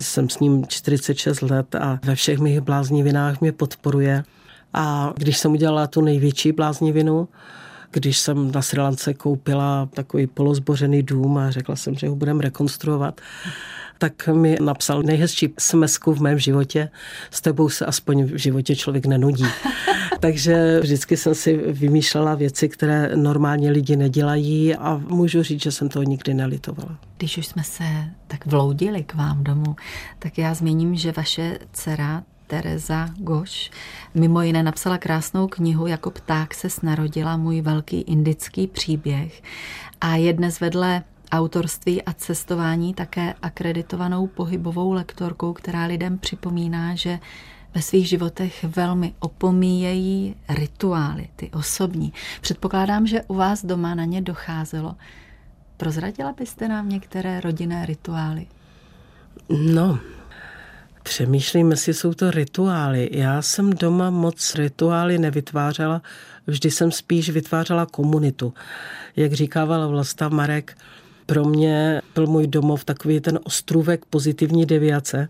Jsem 0.00 0.28
s 0.28 0.38
ním 0.38 0.66
46 0.66 1.42
let 1.42 1.74
a 1.74 2.00
ve 2.04 2.14
všech 2.14 2.38
mých 2.38 2.60
bláznivinách 2.60 3.40
mě 3.40 3.52
podporuje. 3.52 4.22
A 4.74 5.12
když 5.16 5.38
jsem 5.38 5.52
udělala 5.52 5.86
tu 5.86 6.00
největší 6.00 6.52
bláznivinu, 6.52 7.28
když 7.90 8.18
jsem 8.18 8.52
na 8.52 8.62
Sri 8.62 8.80
Lance 8.80 9.14
koupila 9.14 9.88
takový 9.94 10.26
polozbořený 10.26 11.02
dům 11.02 11.38
a 11.38 11.50
řekla 11.50 11.76
jsem, 11.76 11.94
že 11.94 12.08
ho 12.08 12.16
budeme 12.16 12.42
rekonstruovat, 12.42 13.20
tak 14.02 14.28
mi 14.28 14.56
napsal 14.60 15.02
nejhezčí 15.02 15.54
smsku 15.58 16.14
v 16.14 16.20
mém 16.20 16.38
životě. 16.38 16.88
S 17.30 17.40
tebou 17.40 17.68
se 17.68 17.86
aspoň 17.86 18.24
v 18.24 18.36
životě 18.36 18.76
člověk 18.76 19.06
nenudí. 19.06 19.44
Takže 20.20 20.80
vždycky 20.80 21.16
jsem 21.16 21.34
si 21.34 21.56
vymýšlela 21.56 22.34
věci, 22.34 22.68
které 22.68 23.16
normálně 23.16 23.70
lidi 23.70 23.96
nedělají 23.96 24.74
a 24.74 25.00
můžu 25.08 25.42
říct, 25.42 25.62
že 25.62 25.72
jsem 25.72 25.88
toho 25.88 26.02
nikdy 26.02 26.34
nelitovala. 26.34 26.98
Když 27.16 27.38
už 27.38 27.46
jsme 27.46 27.64
se 27.64 27.84
tak 28.26 28.46
vloudili 28.46 29.02
k 29.02 29.14
vám 29.14 29.44
domů, 29.44 29.76
tak 30.18 30.38
já 30.38 30.54
zmíním, 30.54 30.96
že 30.96 31.12
vaše 31.12 31.58
dcera 31.72 32.22
Tereza 32.46 33.08
Goš. 33.16 33.70
Mimo 34.14 34.42
jiné 34.42 34.62
napsala 34.62 34.98
krásnou 34.98 35.48
knihu 35.48 35.86
Jako 35.86 36.10
pták 36.10 36.54
se 36.54 36.70
snarodila 36.70 37.36
můj 37.36 37.60
velký 37.60 38.00
indický 38.00 38.66
příběh 38.66 39.42
a 40.00 40.16
je 40.16 40.32
dnes 40.32 40.60
vedle 40.60 41.02
autorství 41.32 42.02
a 42.02 42.12
cestování 42.12 42.94
také 42.94 43.34
akreditovanou 43.42 44.26
pohybovou 44.26 44.92
lektorkou, 44.92 45.52
která 45.52 45.84
lidem 45.84 46.18
připomíná, 46.18 46.94
že 46.94 47.18
ve 47.74 47.82
svých 47.82 48.08
životech 48.08 48.64
velmi 48.64 49.14
opomíjejí 49.18 50.36
rituály, 50.48 51.28
ty 51.36 51.50
osobní. 51.50 52.12
Předpokládám, 52.40 53.06
že 53.06 53.22
u 53.22 53.34
vás 53.34 53.64
doma 53.64 53.94
na 53.94 54.04
ně 54.04 54.22
docházelo. 54.22 54.94
Prozradila 55.76 56.32
byste 56.32 56.68
nám 56.68 56.88
některé 56.88 57.40
rodinné 57.40 57.86
rituály? 57.86 58.46
No, 59.48 59.98
přemýšlím, 61.02 61.70
jestli 61.70 61.94
jsou 61.94 62.14
to 62.14 62.30
rituály. 62.30 63.08
Já 63.12 63.42
jsem 63.42 63.70
doma 63.70 64.10
moc 64.10 64.54
rituály 64.54 65.18
nevytvářela, 65.18 66.02
vždy 66.46 66.70
jsem 66.70 66.92
spíš 66.92 67.30
vytvářela 67.30 67.86
komunitu. 67.86 68.54
Jak 69.16 69.32
říkávala 69.32 69.86
Vlasta 69.86 70.28
Marek, 70.28 70.76
pro 71.32 71.44
mě 71.44 72.02
byl 72.14 72.26
můj 72.26 72.46
domov 72.46 72.84
takový 72.84 73.20
ten 73.20 73.38
ostrůvek 73.44 74.04
pozitivní 74.04 74.66
deviace, 74.66 75.28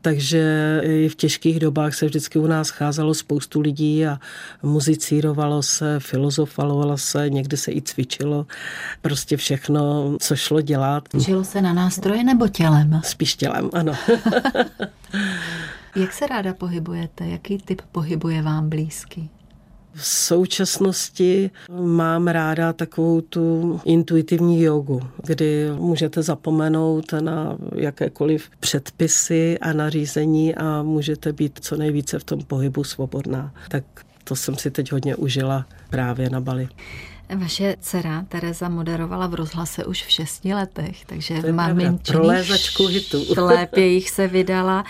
takže 0.00 0.80
i 0.84 1.08
v 1.08 1.16
těžkých 1.16 1.60
dobách 1.60 1.94
se 1.94 2.06
vždycky 2.06 2.38
u 2.38 2.46
nás 2.46 2.70
cházelo 2.70 3.14
spoustu 3.14 3.60
lidí 3.60 4.06
a 4.06 4.18
muzicírovalo 4.62 5.62
se, 5.62 6.00
filozofovalo 6.00 6.98
se, 6.98 7.30
někdy 7.30 7.56
se 7.56 7.72
i 7.72 7.82
cvičilo, 7.82 8.46
prostě 9.02 9.36
všechno, 9.36 10.12
co 10.20 10.36
šlo 10.36 10.60
dělat. 10.60 11.08
Žilo 11.18 11.44
se 11.44 11.62
na 11.62 11.72
nástroje 11.72 12.24
nebo 12.24 12.48
tělem? 12.48 13.00
Spíš 13.04 13.34
tělem, 13.34 13.70
ano. 13.72 13.92
Jak 15.96 16.12
se 16.12 16.26
ráda 16.26 16.54
pohybujete? 16.54 17.26
Jaký 17.26 17.58
typ 17.58 17.82
pohybuje 17.92 18.42
vám 18.42 18.68
blízký? 18.68 19.30
V 19.96 20.06
současnosti 20.06 21.50
mám 21.80 22.28
ráda 22.28 22.72
takovou 22.72 23.20
tu 23.20 23.80
intuitivní 23.84 24.62
jogu, 24.62 25.00
kdy 25.24 25.70
můžete 25.74 26.22
zapomenout 26.22 27.12
na 27.20 27.56
jakékoliv 27.74 28.50
předpisy 28.60 29.58
a 29.58 29.72
nařízení 29.72 30.54
a 30.54 30.82
můžete 30.82 31.32
být 31.32 31.58
co 31.62 31.76
nejvíce 31.76 32.18
v 32.18 32.24
tom 32.24 32.40
pohybu 32.44 32.84
svobodná. 32.84 33.54
Tak 33.68 33.84
to 34.24 34.36
jsem 34.36 34.56
si 34.56 34.70
teď 34.70 34.92
hodně 34.92 35.16
užila 35.16 35.66
právě 35.90 36.30
na 36.30 36.40
Bali. 36.40 36.68
Vaše 37.34 37.76
dcera 37.80 38.24
Tereza 38.28 38.68
moderovala 38.68 39.26
v 39.26 39.34
rozhlase 39.34 39.84
už 39.84 40.02
v 40.02 40.10
šesti 40.10 40.54
letech, 40.54 41.04
takže 41.04 41.40
v 41.40 41.52
maminčiných 41.52 42.46
šlepějích 43.34 44.10
se 44.10 44.28
vydala. 44.28 44.84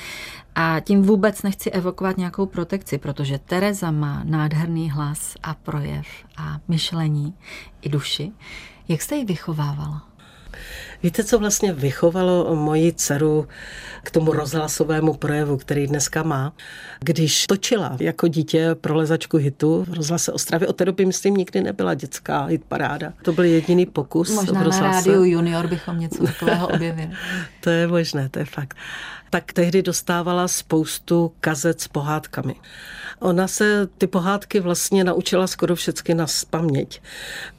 A 0.59 0.81
tím 0.81 1.03
vůbec 1.03 1.43
nechci 1.43 1.71
evokovat 1.71 2.17
nějakou 2.17 2.47
protekci, 2.47 2.99
protože 2.99 3.39
Tereza 3.39 3.91
má 3.91 4.25
nádherný 4.25 4.91
hlas 4.91 5.35
a 5.43 5.55
projev 5.55 6.07
a 6.37 6.61
myšlení 6.69 7.35
i 7.83 7.89
duši. 7.89 8.33
Jak 8.89 9.03
jste 9.03 9.17
ji 9.17 9.25
vychovávala? 9.25 10.09
Víte, 11.03 11.25
co 11.25 11.39
vlastně 11.39 11.73
vychovalo 11.73 12.57
moji 12.57 12.93
dceru 12.93 13.49
k 14.03 14.11
tomu 14.11 14.33
rozhlasovému 14.33 15.15
projevu, 15.15 15.57
který 15.57 15.87
dneska 15.87 16.23
má? 16.23 16.53
Když 17.01 17.47
točila 17.47 17.97
jako 18.01 18.29
dítě 18.29 18.75
prolezačku 18.75 19.37
hitu 19.37 19.85
v 19.89 19.95
rozhlase 19.95 20.33
Ostravy, 20.33 20.67
od 20.67 20.77
té 20.77 20.85
doby, 20.85 21.07
myslím, 21.07 21.37
nikdy 21.37 21.61
nebyla 21.61 21.95
dětská 21.95 22.45
hitparáda. 22.45 23.13
To 23.23 23.33
byl 23.33 23.45
jediný 23.45 23.87
pokus 23.87 24.31
Možná 24.31 24.63
v 24.63 24.69
na 24.69 24.81
rádiu 24.81 25.25
Junior 25.25 25.67
bychom 25.67 26.01
něco 26.01 26.25
takového 26.25 26.69
objevili. 26.75 27.11
to 27.61 27.71
je 27.71 27.87
možné, 27.87 28.29
to 28.29 28.39
je 28.39 28.45
fakt. 28.45 28.77
Tak 29.31 29.53
tehdy 29.53 29.83
dostávala 29.83 30.49
spoustu 30.49 31.33
kazet 31.41 31.81
s 31.81 31.89
pohádkami. 31.89 32.55
Ona 33.21 33.49
se 33.49 33.89
ty 33.99 34.07
pohádky 34.07 34.61
vlastně 34.61 35.05
naučila 35.05 35.47
skoro 35.47 35.75
všechny 35.75 36.15
na 36.15 36.27
paměť. 36.51 37.03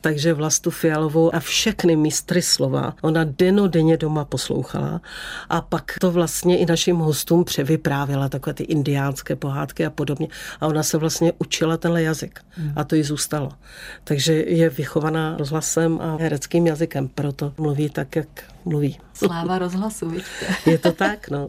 Takže 0.02 0.34
Vlastu 0.34 0.72
Fialovou 0.72 1.36
a 1.36 1.40
všechny 1.40 1.96
mistry 1.96 2.42
slova 2.42 2.94
ona 3.02 3.24
denně 3.68 3.98
doma 3.98 4.26
poslouchala 4.26 5.02
a 5.50 5.62
pak 5.62 5.92
to 6.02 6.12
vlastně 6.12 6.58
i 6.58 6.66
našim 6.66 6.96
hostům 6.96 7.44
převyprávěla, 7.44 8.30
takové 8.30 8.54
ty 8.54 8.64
indiánské 8.64 9.36
pohádky 9.36 9.86
a 9.86 9.90
podobně. 9.90 10.28
A 10.62 10.68
ona 10.68 10.84
se 10.84 10.98
vlastně 10.98 11.34
učila 11.40 11.78
tenhle 11.78 12.04
jazyk 12.04 12.40
a 12.76 12.84
to 12.84 12.96
jí 12.96 13.04
zůstalo. 13.04 13.50
Takže 14.04 14.34
je 14.34 14.70
vychovaná 14.70 15.38
rozhlasem 15.38 16.00
a 16.02 16.16
hereckým 16.16 16.68
jazykem, 16.68 17.08
proto 17.08 17.54
mluví 17.58 17.90
tak, 17.90 18.16
jak 18.16 18.28
mluví. 18.66 19.00
Sláva 19.14 19.60
rozhlasu, 19.60 20.10
vidíte. 20.10 20.56
Je 20.66 20.78
to 20.78 20.92
tak, 20.92 21.30
no 21.30 21.48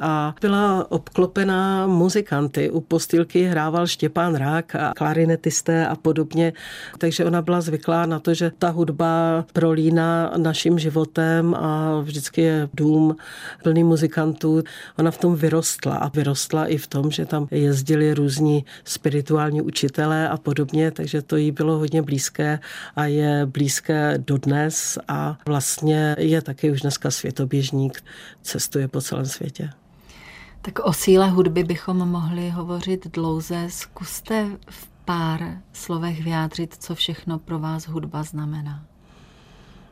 a 0.00 0.34
byla 0.40 0.90
obklopená 0.90 1.86
muzikanty. 1.86 2.70
U 2.70 2.80
postýlky 2.80 3.44
hrával 3.44 3.86
Štěpán 3.86 4.34
Rák 4.34 4.74
a 4.74 4.92
klarinetisté 4.96 5.86
a 5.86 5.96
podobně, 5.96 6.52
takže 6.98 7.24
ona 7.24 7.42
byla 7.42 7.60
zvyklá 7.60 8.06
na 8.06 8.18
to, 8.18 8.34
že 8.34 8.52
ta 8.58 8.68
hudba 8.68 9.44
prolíná 9.52 10.32
naším 10.36 10.78
životem 10.78 11.54
a 11.54 12.00
vždycky 12.00 12.40
je 12.40 12.68
dům 12.74 13.16
plný 13.62 13.84
muzikantů. 13.84 14.62
Ona 14.98 15.10
v 15.10 15.18
tom 15.18 15.36
vyrostla 15.36 15.96
a 15.96 16.08
vyrostla 16.08 16.66
i 16.66 16.76
v 16.76 16.86
tom, 16.86 17.10
že 17.10 17.26
tam 17.26 17.48
jezdili 17.50 18.14
různí 18.14 18.64
spirituální 18.84 19.62
učitelé 19.62 20.28
a 20.28 20.36
podobně, 20.36 20.90
takže 20.90 21.22
to 21.22 21.36
jí 21.36 21.50
bylo 21.50 21.78
hodně 21.78 22.02
blízké 22.02 22.58
a 22.96 23.06
je 23.06 23.46
blízké 23.46 24.14
dodnes 24.18 24.98
a 25.08 25.38
vlastně 25.46 26.16
je 26.18 26.42
taky 26.42 26.70
už 26.70 26.80
dneska 26.80 27.10
světoběžník, 27.10 28.04
cestuje 28.42 28.88
po 28.88 29.00
celém 29.00 29.26
světě. 29.26 29.70
Tak 30.64 30.78
o 30.78 30.92
síle 30.92 31.28
hudby 31.28 31.64
bychom 31.64 31.96
mohli 31.96 32.50
hovořit 32.50 33.08
dlouze. 33.12 33.66
Zkuste 33.68 34.46
v 34.70 34.88
pár 35.04 35.40
slovech 35.72 36.24
vyjádřit, 36.24 36.74
co 36.78 36.94
všechno 36.94 37.38
pro 37.38 37.58
vás 37.58 37.88
hudba 37.88 38.22
znamená. 38.22 38.84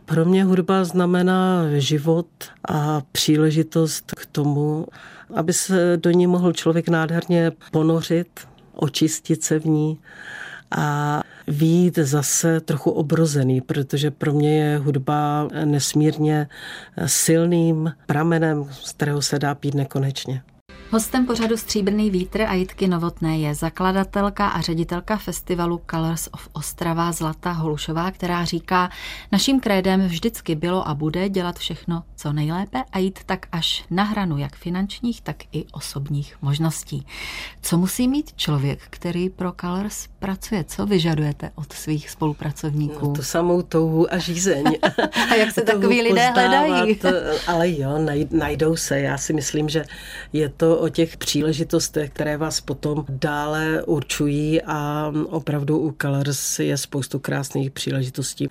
Pro 0.04 0.24
mě 0.24 0.44
hudba 0.44 0.84
znamená 0.84 1.62
život 1.78 2.26
a 2.68 3.02
příležitost 3.12 4.12
k 4.16 4.26
tomu, 4.26 4.86
aby 5.34 5.52
se 5.52 5.96
do 5.96 6.10
ní 6.10 6.26
mohl 6.26 6.52
člověk 6.52 6.88
nádherně 6.88 7.52
ponořit, 7.70 8.40
očistit 8.74 9.44
se 9.44 9.58
v 9.58 9.66
ní 9.66 9.98
a 10.70 11.20
výjít 11.48 11.98
zase 11.98 12.60
trochu 12.60 12.90
obrozený, 12.90 13.60
protože 13.60 14.10
pro 14.10 14.32
mě 14.32 14.58
je 14.58 14.78
hudba 14.78 15.48
nesmírně 15.64 16.48
silným 17.06 17.92
pramenem, 18.06 18.68
z 18.70 18.92
kterého 18.92 19.22
se 19.22 19.38
dá 19.38 19.54
pít 19.54 19.74
nekonečně. 19.74 20.42
Hostem 20.94 21.26
pořadu 21.26 21.56
Stříbrný 21.56 22.10
vítr 22.10 22.42
a 22.42 22.54
Jitky 22.54 22.88
Novotné 22.88 23.38
je 23.38 23.54
zakladatelka 23.54 24.48
a 24.48 24.60
ředitelka 24.60 25.16
festivalu 25.16 25.80
Colors 25.90 26.28
of 26.32 26.48
Ostrava 26.52 27.12
Zlata 27.12 27.52
Holušová, 27.52 28.10
která 28.10 28.44
říká, 28.44 28.90
naším 29.32 29.60
krédem 29.60 30.06
vždycky 30.06 30.54
bylo 30.54 30.88
a 30.88 30.94
bude 30.94 31.28
dělat 31.28 31.58
všechno, 31.58 32.02
co 32.16 32.32
nejlépe 32.32 32.82
a 32.92 32.98
jít 32.98 33.18
tak 33.26 33.46
až 33.52 33.84
na 33.90 34.04
hranu 34.04 34.38
jak 34.38 34.56
finančních, 34.56 35.20
tak 35.20 35.36
i 35.52 35.64
osobních 35.72 36.36
možností. 36.42 37.06
Co 37.62 37.78
musí 37.78 38.08
mít 38.08 38.32
člověk, 38.36 38.78
který 38.90 39.30
pro 39.30 39.52
Colors 39.60 40.06
pracuje? 40.18 40.64
Co 40.64 40.86
vyžadujete 40.86 41.50
od 41.54 41.72
svých 41.72 42.10
spolupracovníků? 42.10 43.06
No, 43.06 43.14
to 43.14 43.22
samou 43.22 43.62
touhu 43.62 44.14
a 44.14 44.18
žízeň. 44.18 44.64
a 45.30 45.34
jak 45.34 45.50
se 45.50 45.60
takový 45.72 46.02
lidé 46.02 46.30
hledají? 46.30 47.00
ale 47.46 47.70
jo, 47.70 48.06
najdou 48.30 48.76
se. 48.76 49.00
Já 49.00 49.18
si 49.18 49.32
myslím, 49.32 49.68
že 49.68 49.84
je 50.32 50.48
to 50.48 50.81
o 50.82 50.88
těch 50.88 51.16
příležitostech, 51.16 52.10
které 52.10 52.36
vás 52.36 52.60
potom 52.60 53.04
dále 53.08 53.82
určují 53.82 54.62
a 54.62 55.12
opravdu 55.26 55.78
u 55.78 55.94
Colors 56.02 56.58
je 56.58 56.76
spoustu 56.76 57.18
krásných 57.18 57.70
příležitostí. 57.70 58.48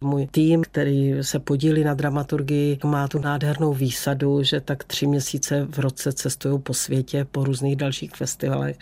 Můj 0.00 0.26
tým, 0.26 0.62
který 0.62 1.14
se 1.20 1.38
podílí 1.38 1.84
na 1.84 1.94
dramaturgii, 1.94 2.78
má 2.84 3.08
tu 3.08 3.18
nádhernou 3.18 3.74
výsadu, 3.74 4.42
že 4.42 4.60
tak 4.60 4.84
tři 4.84 5.06
měsíce 5.06 5.66
v 5.70 5.78
roce 5.78 6.12
cestují 6.12 6.58
po 6.58 6.74
světě, 6.74 7.26
po 7.32 7.44
různých 7.44 7.76
dalších 7.76 8.10
festivalech 8.10 8.76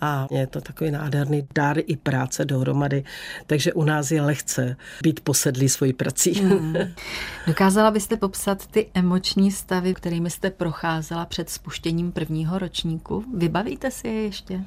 a 0.00 0.26
je 0.30 0.46
to 0.46 0.60
takový 0.60 0.90
nádherný 0.90 1.48
dar 1.54 1.76
i 1.86 1.96
práce 1.96 2.44
dohromady, 2.44 3.04
takže 3.46 3.72
u 3.72 3.84
nás 3.84 4.10
je 4.10 4.22
lehce 4.22 4.76
být 5.02 5.20
posedlý 5.20 5.68
svojí 5.68 5.92
prací. 5.92 6.32
Hmm. 6.32 6.74
Dokázala 7.46 7.90
byste 7.90 8.16
popsat 8.16 8.66
ty 8.66 8.86
emoční 8.94 9.52
stavy, 9.52 9.94
kterými 9.94 10.30
jste 10.30 10.50
procházela 10.50 11.26
před 11.26 11.50
spuštěním 11.50 12.12
prvního 12.12 12.58
ročníku? 12.58 13.24
Vybavíte 13.36 13.90
si 13.90 14.08
je 14.08 14.22
ještě? 14.22 14.64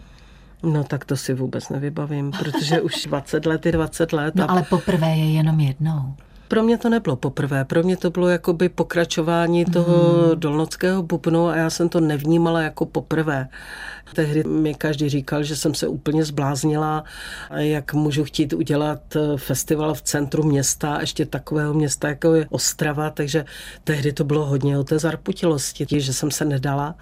No 0.64 0.84
tak 0.84 1.06
to 1.06 1.18
si 1.18 1.34
vůbec 1.34 1.70
nevybavím, 1.70 2.32
protože 2.32 2.82
už 2.82 3.06
20 3.06 3.46
let 3.46 3.66
je 3.66 3.72
20 3.72 4.14
let. 4.14 4.36
No 4.36 4.52
ale 4.52 4.64
poprvé 4.64 5.08
je 5.08 5.32
jenom 5.32 5.60
jednou. 5.60 6.16
Pro 6.50 6.64
mě 6.64 6.78
to 6.78 6.90
nebylo 6.90 7.16
poprvé, 7.16 7.66
pro 7.66 7.84
mě 7.84 7.98
to 7.98 8.10
bylo 8.10 8.28
jakoby 8.28 8.70
pokračování 8.70 9.66
toho 9.66 10.14
hmm. 10.14 10.40
dolnockého 10.40 11.04
bubnu 11.04 11.48
a 11.48 11.56
já 11.56 11.70
jsem 11.70 11.90
to 11.90 12.00
nevnímala 12.00 12.62
jako 12.62 12.86
poprvé. 12.86 13.48
Tehdy 14.16 14.44
mi 14.44 14.76
každý 14.76 15.10
říkal, 15.10 15.44
že 15.44 15.56
jsem 15.56 15.74
se 15.74 15.88
úplně 15.88 16.26
zbláznila, 16.26 17.04
jak 17.56 17.94
můžu 17.94 18.24
chtít 18.24 18.54
udělat 18.54 19.16
eh, 19.16 19.38
festival 19.38 19.94
v 19.94 20.02
centru 20.02 20.44
města, 20.44 20.98
ještě 21.02 21.26
takového 21.26 21.74
města, 21.74 22.08
jako 22.08 22.34
je 22.34 22.48
Ostrava, 22.50 23.10
takže 23.10 23.46
tehdy 23.84 24.14
to 24.14 24.24
bylo 24.24 24.46
hodně 24.46 24.80
o 24.80 24.84
té 24.84 25.00
zarputilosti, 25.00 26.02
že 26.02 26.14
jsem 26.14 26.32
se 26.32 26.46
nedala. 26.46 26.96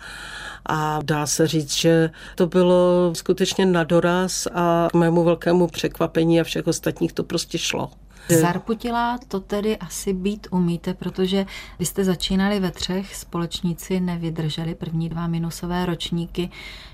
A 0.66 1.00
dá 1.04 1.28
se 1.28 1.48
říct, 1.48 1.74
že 1.74 2.10
to 2.36 2.48
bylo 2.48 3.12
skutečně 3.16 3.66
na 3.66 3.84
doraz 3.84 4.48
a 4.54 4.88
k 4.92 4.94
mému 4.94 5.24
velkému 5.24 5.68
překvapení 5.68 6.42
a 6.42 6.44
všech 6.44 6.68
ostatních 6.68 7.14
to 7.14 7.24
prostě 7.24 7.58
šlo. 7.58 7.90
Zarputila 8.30 9.20
to 9.28 9.40
tedy 9.40 9.78
asi 9.78 10.14
být 10.14 10.48
umíte, 10.52 10.94
protože 10.94 11.46
vy 11.80 11.86
jste 11.86 12.04
začínali 12.04 12.60
ve 12.60 12.72
třech, 12.72 13.16
společníci 13.16 14.00
nevydrželi 14.00 14.76
první 14.76 15.10
dva 15.10 15.28
minusové 15.28 15.86
ročníky. 15.86 16.50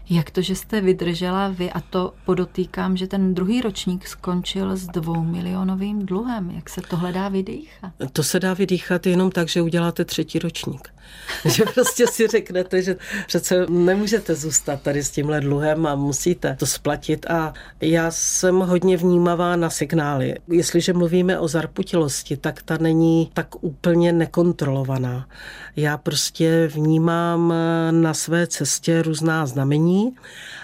Jak 0.10 0.32
to, 0.32 0.42
že 0.42 0.56
jste 0.56 0.82
vydržela 0.82 1.48
vy 1.48 1.72
a 1.72 1.80
to 1.80 2.14
podotýkám, 2.26 2.98
že 2.98 3.08
ten 3.08 3.34
druhý 3.34 3.62
ročník 3.62 4.08
skončil 4.08 4.76
s 4.76 4.88
dvou 4.88 5.24
milionovým 5.24 6.06
dluhem. 6.06 6.52
Jak 6.52 6.70
se 6.70 6.82
tohle 6.82 7.12
dá 7.12 7.30
vydýchat? 7.30 7.92
To 8.14 8.24
se 8.24 8.40
dá 8.40 8.54
vydýchat 8.54 9.06
jenom 9.06 9.32
tak, 9.32 9.48
že 9.48 9.62
uděláte 9.62 10.06
třetí 10.06 10.40
ročník. 10.40 10.94
že 11.46 11.64
prostě 11.74 12.08
si 12.08 12.28
řeknete, 12.28 12.82
že 12.82 12.96
přece 13.28 13.66
nemůžete 13.70 14.36
zůstat 14.36 14.82
tady 14.82 15.04
s 15.04 15.12
tímhle 15.12 15.42
dluhem 15.42 15.86
a 15.86 15.96
musíte 15.96 16.56
to 16.60 16.66
splatit. 16.66 17.26
A 17.26 17.54
já 17.82 18.12
jsem 18.12 18.60
hodně 18.60 18.98
vnímavá 18.98 19.56
na 19.56 19.70
signály. 19.70 20.36
Jestliže 20.48 20.94
mluvíme 20.94 21.40
o 21.40 21.48
zarputilosti, 21.48 22.38
tak 22.38 22.62
ta 22.62 22.78
není 22.78 23.32
tak 23.34 23.64
úplně 23.64 24.14
nekontrolovaná. 24.14 25.28
Já 25.76 25.98
prostě 25.98 26.70
vnímám 26.74 27.54
na 27.92 28.14
své 28.14 28.48
cestě 28.48 29.02
různá 29.02 29.46
znamení 29.46 29.93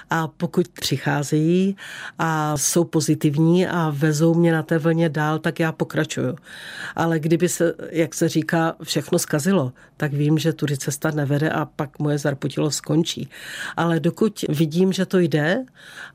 a 0.10 0.28
pokud 0.28 0.68
přicházejí 0.68 1.76
a 2.20 2.58
jsou 2.58 2.84
pozitivní 2.84 3.68
a 3.68 3.94
vezou 3.96 4.34
mě 4.34 4.52
na 4.52 4.64
té 4.64 4.78
vlně 4.78 5.10
dál, 5.10 5.40
tak 5.40 5.60
já 5.60 5.72
pokračuju. 5.72 6.36
Ale 6.96 7.20
kdyby 7.20 7.50
se, 7.50 7.74
jak 7.92 8.16
se 8.16 8.30
říká, 8.30 8.76
všechno 8.84 9.20
skazilo, 9.20 9.74
tak 9.98 10.14
vím, 10.14 10.38
že 10.38 10.54
tudy 10.54 10.78
cesta 10.78 11.12
nevede 11.12 11.50
a 11.50 11.66
pak 11.66 12.00
moje 12.00 12.18
zarputilo 12.18 12.72
skončí. 12.72 13.30
Ale 13.78 14.00
dokud 14.00 14.46
vidím, 14.50 14.94
že 14.94 15.06
to 15.06 15.20
jde 15.20 15.66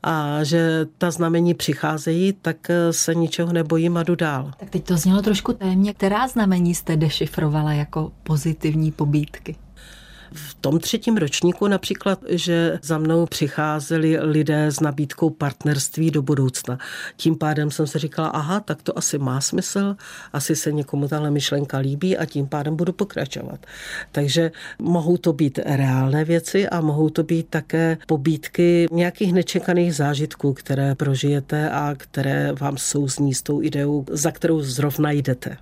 a 0.03 0.43
že 0.43 0.85
ta 0.97 1.11
znamení 1.11 1.53
přicházejí, 1.53 2.33
tak 2.41 2.57
se 2.91 3.15
ničeho 3.15 3.53
nebojím 3.53 3.97
a 3.97 4.03
jdu 4.03 4.15
dál. 4.15 4.51
Tak 4.59 4.69
teď 4.69 4.83
to 4.83 4.97
znělo 4.97 5.21
trošku 5.21 5.53
témě. 5.53 5.93
Která 5.93 6.27
znamení 6.27 6.75
jste 6.75 6.97
dešifrovala 6.97 7.73
jako 7.73 8.11
pozitivní 8.23 8.91
pobídky? 8.91 9.55
V 10.35 10.53
tom 10.53 10.79
třetím 10.79 11.17
ročníku 11.17 11.67
například, 11.67 12.19
že 12.29 12.79
za 12.81 12.97
mnou 12.97 13.25
přicházeli 13.25 14.17
lidé 14.19 14.65
s 14.65 14.79
nabídkou 14.79 15.29
partnerství 15.29 16.11
do 16.11 16.21
budoucna. 16.21 16.77
Tím 17.17 17.35
pádem 17.35 17.71
jsem 17.71 17.87
se 17.87 17.99
říkala, 17.99 18.27
aha, 18.27 18.59
tak 18.59 18.81
to 18.81 18.97
asi 18.97 19.17
má 19.17 19.41
smysl, 19.41 19.95
asi 20.33 20.55
se 20.55 20.71
někomu 20.71 21.07
tahle 21.07 21.31
myšlenka 21.31 21.77
líbí 21.77 22.17
a 22.17 22.25
tím 22.25 22.47
pádem 22.47 22.75
budu 22.75 22.93
pokračovat. 22.93 23.65
Takže 24.11 24.51
mohou 24.79 25.17
to 25.17 25.33
být 25.33 25.59
reálné 25.65 26.25
věci 26.25 26.69
a 26.69 26.81
mohou 26.81 27.09
to 27.09 27.23
být 27.23 27.47
také 27.49 27.97
pobídky 28.07 28.87
nějakých 28.91 29.33
nečekaných 29.33 29.95
zážitků, 29.95 30.53
které 30.53 30.95
prožijete 30.95 31.69
a 31.69 31.93
které 31.97 32.53
vám 32.59 32.77
souzní 32.77 33.33
s 33.33 33.41
tou 33.41 33.61
ideou, 33.61 34.05
za 34.11 34.31
kterou 34.31 34.61
zrovna 34.61 35.11
jdete. 35.11 35.57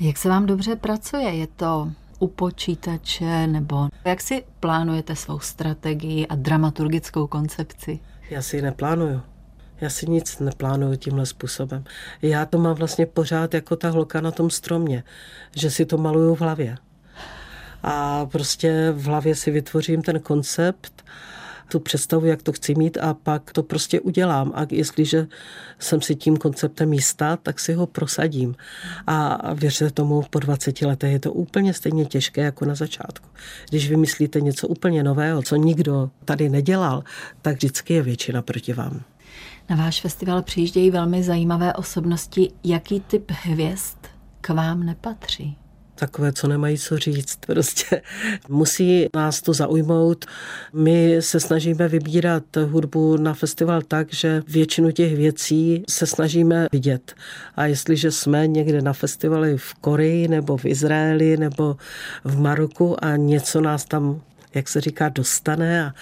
Jak 0.00 0.18
se 0.18 0.28
vám 0.28 0.46
dobře 0.46 0.76
pracuje? 0.76 1.22
Je 1.22 1.46
to 1.56 1.92
u 2.22 2.26
počítače, 2.28 3.46
nebo 3.46 3.88
jak 4.04 4.20
si 4.20 4.44
plánujete 4.60 5.16
svou 5.16 5.38
strategii 5.38 6.26
a 6.26 6.34
dramaturgickou 6.34 7.26
koncepci? 7.26 7.98
Já 8.30 8.42
si 8.42 8.56
ji 8.56 8.62
neplánuju. 8.62 9.22
Já 9.80 9.90
si 9.90 10.10
nic 10.10 10.38
neplánuju 10.38 10.96
tímhle 10.96 11.26
způsobem. 11.26 11.84
Já 12.22 12.46
to 12.46 12.58
mám 12.58 12.74
vlastně 12.74 13.06
pořád 13.06 13.54
jako 13.54 13.76
ta 13.76 13.90
holka 13.90 14.20
na 14.20 14.30
tom 14.30 14.50
stromě, 14.50 15.04
že 15.56 15.70
si 15.70 15.86
to 15.86 15.98
maluju 15.98 16.34
v 16.34 16.40
hlavě. 16.40 16.76
A 17.82 18.26
prostě 18.26 18.92
v 18.92 19.04
hlavě 19.04 19.34
si 19.34 19.50
vytvořím 19.50 20.02
ten 20.02 20.20
koncept 20.20 21.04
tu 21.72 21.80
představu, 21.80 22.26
jak 22.26 22.42
to 22.42 22.52
chci 22.52 22.74
mít 22.74 22.98
a 22.98 23.14
pak 23.14 23.52
to 23.52 23.62
prostě 23.62 24.00
udělám. 24.00 24.52
A 24.54 24.66
jestliže 24.70 25.26
jsem 25.78 26.00
si 26.00 26.14
tím 26.14 26.36
konceptem 26.36 26.92
jistá, 26.92 27.36
tak 27.36 27.60
si 27.60 27.74
ho 27.74 27.86
prosadím. 27.86 28.54
A 29.06 29.38
věřte 29.54 29.90
tomu, 29.90 30.22
po 30.30 30.38
20 30.38 30.82
letech 30.82 31.12
je 31.12 31.18
to 31.18 31.32
úplně 31.32 31.74
stejně 31.74 32.04
těžké 32.04 32.42
jako 32.42 32.64
na 32.64 32.74
začátku. 32.74 33.28
Když 33.70 33.90
vymyslíte 33.90 34.40
něco 34.40 34.68
úplně 34.68 35.02
nového, 35.02 35.42
co 35.42 35.56
nikdo 35.56 36.10
tady 36.24 36.48
nedělal, 36.48 37.04
tak 37.42 37.56
vždycky 37.56 37.94
je 37.94 38.02
většina 38.02 38.42
proti 38.42 38.72
vám. 38.72 39.00
Na 39.70 39.76
váš 39.76 40.00
festival 40.00 40.42
přijíždějí 40.42 40.90
velmi 40.90 41.22
zajímavé 41.22 41.72
osobnosti. 41.72 42.52
Jaký 42.64 43.00
typ 43.00 43.30
hvězd 43.30 43.98
k 44.40 44.48
vám 44.48 44.86
nepatří? 44.86 45.61
Takové, 45.94 46.32
co 46.32 46.48
nemají 46.48 46.78
co 46.78 46.98
říct. 46.98 47.38
Prostě 47.46 48.02
musí 48.48 49.06
nás 49.14 49.42
to 49.42 49.52
zaujmout. 49.52 50.24
My 50.72 51.16
se 51.20 51.40
snažíme 51.40 51.88
vybírat 51.88 52.44
hudbu 52.66 53.16
na 53.16 53.34
festival 53.34 53.82
tak, 53.82 54.12
že 54.12 54.42
většinu 54.48 54.90
těch 54.90 55.16
věcí 55.16 55.84
se 55.90 56.06
snažíme 56.06 56.66
vidět. 56.72 57.14
A 57.56 57.66
jestliže 57.66 58.10
jsme 58.10 58.46
někde 58.46 58.82
na 58.82 58.92
festivali 58.92 59.58
v 59.58 59.74
Koreji 59.74 60.28
nebo 60.28 60.56
v 60.56 60.64
Izraeli 60.64 61.36
nebo 61.36 61.76
v 62.24 62.40
Maroku 62.40 63.04
a 63.04 63.16
něco 63.16 63.60
nás 63.60 63.84
tam 63.84 64.20
jak 64.54 64.68
se 64.68 64.80
říká, 64.80 65.08
dostane 65.08 65.84
a 65.84 65.94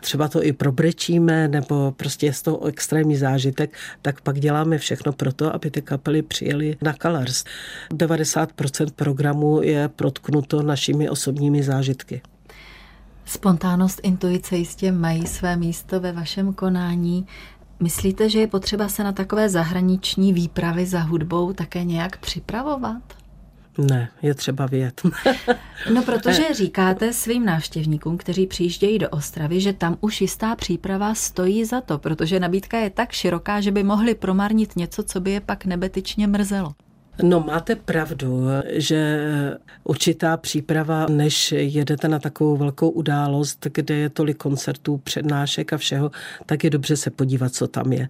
třeba 0.00 0.28
to 0.28 0.44
i 0.44 0.52
probrečíme, 0.52 1.48
nebo 1.48 1.92
prostě 1.96 2.26
je 2.26 2.32
to 2.42 2.64
extrémní 2.64 3.16
zážitek, 3.16 3.76
tak 4.02 4.20
pak 4.20 4.40
děláme 4.40 4.78
všechno 4.78 5.12
pro 5.12 5.32
to, 5.32 5.54
aby 5.54 5.70
ty 5.70 5.82
kapely 5.82 6.22
přijeli 6.22 6.76
na 6.82 6.92
Colors. 7.02 7.44
90% 7.90 8.90
programu 8.96 9.62
je 9.62 9.88
protknuto 9.88 10.62
našimi 10.62 11.08
osobními 11.08 11.62
zážitky. 11.62 12.22
Spontánnost, 13.24 14.00
intuice 14.02 14.56
jistě 14.56 14.92
mají 14.92 15.26
své 15.26 15.56
místo 15.56 16.00
ve 16.00 16.12
vašem 16.12 16.52
konání. 16.52 17.26
Myslíte, 17.80 18.28
že 18.28 18.40
je 18.40 18.46
potřeba 18.46 18.88
se 18.88 19.04
na 19.04 19.12
takové 19.12 19.48
zahraniční 19.48 20.32
výpravy 20.32 20.86
za 20.86 21.00
hudbou 21.00 21.52
také 21.52 21.84
nějak 21.84 22.16
připravovat? 22.16 23.17
Ne, 23.78 24.08
je 24.22 24.34
třeba 24.34 24.66
vědět. 24.66 25.02
no 25.94 26.02
protože 26.02 26.54
říkáte 26.54 27.12
svým 27.12 27.44
návštěvníkům, 27.44 28.18
kteří 28.18 28.46
přijíždějí 28.46 28.98
do 28.98 29.08
Ostravy, 29.08 29.60
že 29.60 29.72
tam 29.72 29.96
už 30.00 30.20
jistá 30.20 30.56
příprava 30.56 31.14
stojí 31.14 31.64
za 31.64 31.80
to, 31.80 31.98
protože 31.98 32.40
nabídka 32.40 32.78
je 32.78 32.90
tak 32.90 33.12
široká, 33.12 33.60
že 33.60 33.70
by 33.70 33.82
mohli 33.82 34.14
promarnit 34.14 34.76
něco, 34.76 35.02
co 35.02 35.20
by 35.20 35.30
je 35.30 35.40
pak 35.40 35.64
nebetyčně 35.64 36.26
mrzelo. 36.26 36.74
No 37.22 37.40
máte 37.40 37.76
pravdu, 37.76 38.42
že 38.70 39.20
určitá 39.84 40.36
příprava, 40.36 41.06
než 41.06 41.52
jedete 41.52 42.08
na 42.08 42.18
takovou 42.18 42.56
velkou 42.56 42.88
událost, 42.88 43.66
kde 43.72 43.94
je 43.94 44.08
tolik 44.08 44.36
koncertů, 44.36 44.96
přednášek 44.96 45.72
a 45.72 45.78
všeho, 45.78 46.10
tak 46.46 46.64
je 46.64 46.70
dobře 46.70 46.96
se 46.96 47.10
podívat, 47.10 47.54
co 47.54 47.68
tam 47.68 47.92
je. 47.92 48.08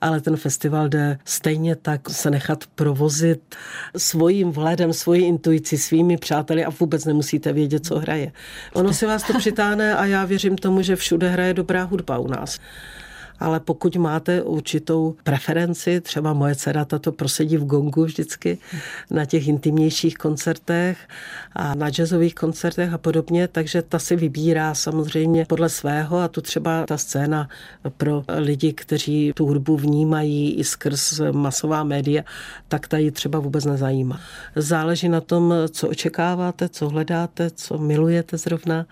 Ale 0.00 0.20
ten 0.20 0.36
festival 0.36 0.88
jde 0.88 1.18
stejně 1.24 1.76
tak 1.76 2.10
se 2.10 2.30
nechat 2.30 2.64
provozit 2.74 3.54
svým 3.96 4.52
vhledem, 4.52 4.92
svojí 4.92 5.24
intuici, 5.24 5.78
svými 5.78 6.16
přáteli 6.16 6.64
a 6.64 6.70
vůbec 6.80 7.04
nemusíte 7.04 7.52
vědět, 7.52 7.86
co 7.86 7.98
hraje. 7.98 8.32
Ono 8.72 8.92
si 8.92 9.06
vás 9.06 9.22
to 9.22 9.38
přitáhne 9.38 9.96
a 9.96 10.04
já 10.06 10.24
věřím 10.24 10.56
tomu, 10.56 10.82
že 10.82 10.96
všude 10.96 11.28
hraje 11.28 11.54
dobrá 11.54 11.82
hudba 11.82 12.18
u 12.18 12.28
nás 12.28 12.58
ale 13.40 13.60
pokud 13.60 13.96
máte 13.96 14.42
určitou 14.42 15.14
preferenci, 15.22 16.00
třeba 16.00 16.32
moje 16.32 16.54
dcera 16.54 16.84
tato 16.84 17.12
prosedí 17.12 17.56
v 17.56 17.64
gongu 17.64 18.04
vždycky 18.04 18.58
na 19.10 19.24
těch 19.24 19.48
intimnějších 19.48 20.18
koncertech 20.18 20.98
a 21.52 21.74
na 21.74 21.90
jazzových 21.90 22.34
koncertech 22.34 22.92
a 22.92 22.98
podobně, 22.98 23.48
takže 23.48 23.82
ta 23.82 23.98
si 23.98 24.16
vybírá 24.16 24.74
samozřejmě 24.74 25.44
podle 25.48 25.68
svého 25.68 26.18
a 26.18 26.28
tu 26.28 26.40
třeba 26.40 26.86
ta 26.86 26.98
scéna 26.98 27.48
pro 27.96 28.24
lidi, 28.36 28.72
kteří 28.72 29.32
tu 29.34 29.46
hudbu 29.46 29.76
vnímají 29.76 30.54
i 30.54 30.64
skrz 30.64 31.20
masová 31.32 31.84
média, 31.84 32.22
tak 32.68 32.88
ta 32.88 32.98
ji 32.98 33.10
třeba 33.10 33.38
vůbec 33.38 33.64
nezajímá. 33.64 34.20
Záleží 34.56 35.08
na 35.08 35.20
tom, 35.20 35.54
co 35.70 35.88
očekáváte, 35.88 36.68
co 36.68 36.88
hledáte, 36.88 37.50
co 37.50 37.78
milujete 37.78 38.38
zrovna. 38.38 38.86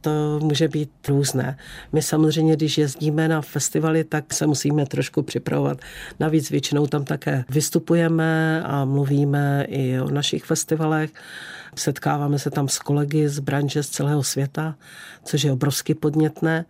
To 0.00 0.40
může 0.42 0.68
být 0.68 0.90
různé. 1.08 1.58
My 1.92 2.02
samozřejmě, 2.02 2.56
když 2.56 2.78
jezdíme 2.78 3.28
na 3.28 3.42
festival, 3.42 3.75
festivaly, 3.76 4.04
tak 4.04 4.32
se 4.32 4.46
musíme 4.46 4.86
trošku 4.86 5.22
připravovat. 5.22 5.78
Navíc 6.20 6.50
většinou 6.50 6.86
tam 6.86 7.04
také 7.04 7.44
vystupujeme 7.48 8.62
a 8.62 8.84
mluvíme 8.84 9.66
i 9.68 10.00
o 10.00 10.10
našich 10.10 10.44
festivalech, 10.44 11.10
Setkáváme 11.78 12.38
se 12.38 12.50
tam 12.50 12.68
s 12.68 12.78
kolegy 12.78 13.28
z 13.28 13.38
branže 13.38 13.82
z 13.82 13.88
celého 13.88 14.22
světa, 14.22 14.74
což 15.24 15.42
je 15.42 15.52
obrovsky 15.52 15.94
podnětné. 15.94 16.64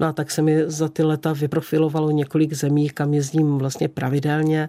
No 0.00 0.06
a 0.06 0.12
tak 0.12 0.30
se 0.30 0.42
mi 0.42 0.62
za 0.66 0.88
ty 0.88 1.02
leta 1.02 1.32
vyprofilovalo 1.32 2.10
několik 2.10 2.52
zemí, 2.52 2.90
kam 2.90 3.14
jezdím 3.14 3.58
vlastně 3.58 3.88
pravidelně 3.88 4.68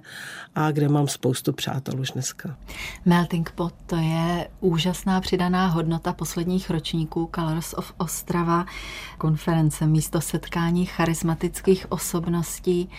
a 0.56 0.71
kde 0.71 0.89
mám 0.89 1.08
spoustu 1.08 1.54
přátel 1.54 2.00
už 2.00 2.12
dneska. 2.12 2.58
Melting 3.06 3.52
Pot 3.52 3.73
to 3.86 3.95
je 3.95 4.47
úžasná 4.60 5.21
přidaná 5.21 5.67
hodnota 5.67 6.13
posledních 6.13 6.69
ročníků 6.69 7.30
Colors 7.36 7.73
of 7.73 7.93
Ostrava, 7.97 8.65
konference 9.17 9.88
místo 9.88 10.21
setkání 10.21 10.86
charismatických 10.86 11.91
osobností. 11.91 12.89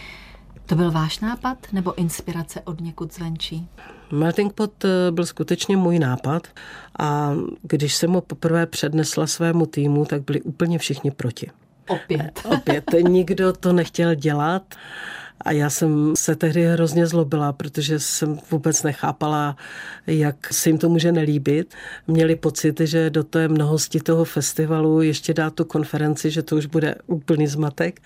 To 0.69 0.75
byl 0.75 0.91
váš 0.91 1.21
nápad 1.21 1.59
nebo 1.73 1.99
inspirace 1.99 2.61
od 2.61 2.81
někud 2.81 3.15
zvenčí? 3.15 3.69
Melting 4.13 4.53
Pot 4.53 4.85
eh, 4.85 4.89
byl 5.11 5.27
skutečně 5.27 5.77
můj 5.77 5.99
nápad 5.99 6.47
a 6.99 7.33
když 7.63 7.95
jsem 7.95 8.13
ho 8.13 8.21
poprvé 8.21 8.67
přednesla 8.67 9.27
svému 9.27 9.67
týmu, 9.67 10.05
tak 10.05 10.23
byli 10.23 10.43
úplně 10.43 10.79
všichni 10.79 11.11
proti. 11.11 11.51
Opět. 11.89 12.41
Opět. 12.45 12.85
Nikdo 13.09 13.53
to 13.53 13.73
nechtěl 13.73 14.15
dělat 14.15 14.75
a 15.41 15.53
já 15.53 15.71
jsem 15.71 16.13
se 16.17 16.37
tehdy 16.37 16.65
hrozně 16.65 17.07
zlobila, 17.07 17.53
protože 17.53 18.01
jsem 18.01 18.39
vůbec 18.51 18.83
nechápala, 18.83 19.57
jak 20.07 20.53
se 20.53 20.69
jim 20.69 20.79
to 20.79 20.89
může 20.89 21.13
nelíbit. 21.13 21.75
Měli 22.07 22.37
pocit, 22.37 22.81
že 22.81 23.11
do 23.11 23.25
té 23.25 23.49
mnohosti 23.49 24.01
toho 24.01 24.25
festivalu 24.25 25.03
ještě 25.03 25.35
dát 25.35 25.55
tu 25.55 25.65
konferenci, 25.65 26.31
že 26.31 26.43
to 26.43 26.57
už 26.57 26.67
bude 26.67 26.95
úplný 27.07 27.47
zmatek. 27.47 28.01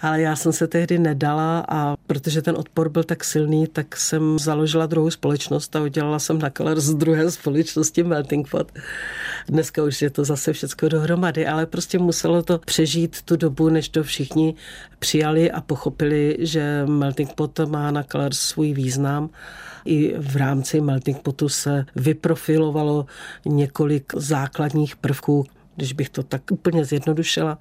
Ale 0.00 0.20
já 0.20 0.36
jsem 0.36 0.52
se 0.52 0.66
tehdy 0.66 0.98
nedala 0.98 1.64
a 1.68 1.96
protože 2.06 2.42
ten 2.42 2.56
odpor 2.56 2.88
byl 2.88 3.04
tak 3.04 3.24
silný, 3.24 3.66
tak 3.66 3.96
jsem 3.96 4.38
založila 4.38 4.86
druhou 4.86 5.10
společnost 5.10 5.76
a 5.76 5.82
udělala 5.82 6.18
jsem 6.18 6.38
na 6.38 6.50
Color 6.50 6.80
z 6.80 6.94
druhé 6.94 7.30
společnosti 7.30 8.02
Melting 8.02 8.50
Pot. 8.50 8.72
Dneska 9.48 9.82
už 9.82 10.02
je 10.02 10.10
to 10.10 10.24
zase 10.24 10.52
všechno 10.52 10.88
dohromady, 10.88 11.46
ale 11.46 11.66
prostě 11.66 11.98
muselo 11.98 12.42
to 12.42 12.58
přežít 12.58 13.22
tu 13.22 13.36
dobu, 13.36 13.68
než 13.68 13.88
to 13.88 14.02
všichni 14.02 14.54
přijali 14.98 15.50
a 15.50 15.60
pochopili, 15.60 16.36
že 16.40 16.57
Melting 16.86 17.32
Pot 17.32 17.60
má 17.66 17.90
na 17.90 18.02
Color 18.02 18.34
svůj 18.34 18.72
význam. 18.72 19.30
I 19.84 20.14
v 20.18 20.36
rámci 20.36 20.80
Melting 20.80 21.18
Potu 21.18 21.48
se 21.48 21.84
vyprofilovalo 21.96 23.06
několik 23.46 24.12
základních 24.16 24.96
prvků, 24.96 25.44
když 25.78 25.92
bych 25.92 26.08
to 26.08 26.22
tak 26.22 26.42
úplně 26.50 26.84
zjednodušila. 26.84 27.58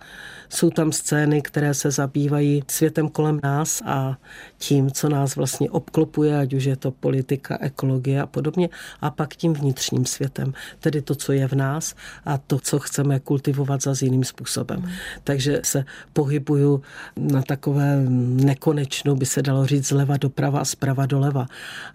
Jsou 0.49 0.69
tam 0.69 0.91
scény, 0.91 1.41
které 1.41 1.73
se 1.73 1.91
zabývají 1.91 2.63
světem 2.67 3.10
kolem 3.10 3.39
nás 3.43 3.82
a 3.86 4.17
tím, 4.58 4.91
co 4.91 5.10
nás 5.10 5.36
vlastně 5.36 5.69
obklopuje, 5.69 6.39
ať 6.39 6.53
už 6.53 6.63
je 6.63 6.75
to 6.75 6.91
politika, 6.91 7.58
ekologie 7.62 8.21
a 8.21 8.25
podobně, 8.25 8.69
a 9.01 9.12
pak 9.12 9.36
tím 9.36 9.53
vnitřním 9.53 10.06
světem, 10.06 10.53
tedy 10.80 11.01
to, 11.01 11.15
co 11.15 11.32
je 11.32 11.47
v 11.47 11.53
nás 11.53 11.95
a 12.25 12.38
to, 12.38 12.60
co 12.60 12.80
chceme 12.80 13.19
kultivovat 13.19 13.82
za 13.82 13.93
jiným 14.01 14.23
způsobem. 14.23 14.80
Mm. 14.80 14.89
Takže 15.23 15.62
se 15.63 15.86
pohybuju 16.13 16.82
na 17.17 17.41
takové 17.41 18.06
nekonečnou, 18.10 19.15
by 19.15 19.25
se 19.25 19.41
dalo 19.41 19.65
říct, 19.65 19.88
zleva 19.88 20.17
doprava 20.17 20.60
a 20.60 20.65
zprava 20.65 21.06
doleva. 21.06 21.47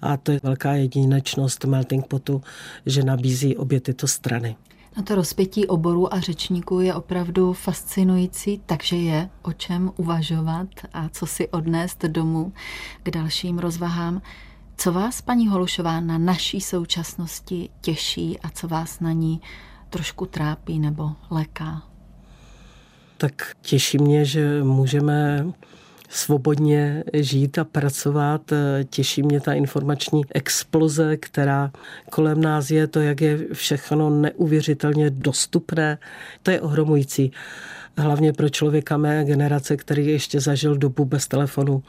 A 0.02 0.16
to 0.16 0.32
je 0.32 0.40
velká 0.42 0.72
jedinečnost 0.72 1.64
Melting 1.64 2.06
Potu, 2.06 2.42
že 2.86 3.02
nabízí 3.02 3.56
obě 3.56 3.80
tyto 3.80 4.06
strany. 4.08 4.56
Na 4.96 5.02
to 5.02 5.14
rozpětí 5.14 5.66
oboru 5.66 6.14
a 6.14 6.20
řečníků 6.20 6.80
je 6.80 6.94
opravdu 6.94 7.52
fascinující, 7.52 8.62
takže 8.66 8.96
je 8.96 9.30
o 9.42 9.52
čem 9.52 9.90
uvažovat 9.96 10.68
a 10.92 11.08
co 11.08 11.26
si 11.26 11.48
odnést 11.48 12.04
domů 12.04 12.52
k 13.02 13.10
dalším 13.10 13.58
rozvahám. 13.58 14.22
Co 14.76 14.92
vás, 14.92 15.20
paní 15.20 15.48
Holušová, 15.48 16.00
na 16.00 16.18
naší 16.18 16.60
současnosti 16.60 17.68
těší 17.80 18.40
a 18.40 18.50
co 18.50 18.68
vás 18.68 19.00
na 19.00 19.12
ní 19.12 19.40
trošku 19.90 20.26
trápí 20.26 20.78
nebo 20.78 21.12
leká? 21.30 21.82
Tak 23.16 23.32
těší 23.60 23.98
mě, 23.98 24.24
že 24.24 24.62
můžeme 24.62 25.46
svobodně 26.12 27.04
žít 27.14 27.58
a 27.58 27.64
pracovat. 27.64 28.52
Těší 28.90 29.22
mě 29.22 29.40
ta 29.40 29.52
informační 29.52 30.22
exploze, 30.34 31.16
která 31.16 31.70
kolem 32.10 32.40
nás 32.40 32.70
je, 32.70 32.86
to, 32.86 33.00
jak 33.00 33.20
je 33.20 33.38
všechno 33.52 34.10
neuvěřitelně 34.10 35.10
dostupné. 35.10 35.98
To 36.42 36.50
je 36.50 36.60
ohromující. 36.60 37.32
Hlavně 37.98 38.32
pro 38.32 38.48
člověka 38.48 38.96
mé 38.96 39.24
generace, 39.24 39.76
který 39.76 40.06
ještě 40.06 40.40
zažil 40.40 40.76
dobu 40.76 41.04
bez 41.04 41.28
telefonu. 41.28 41.82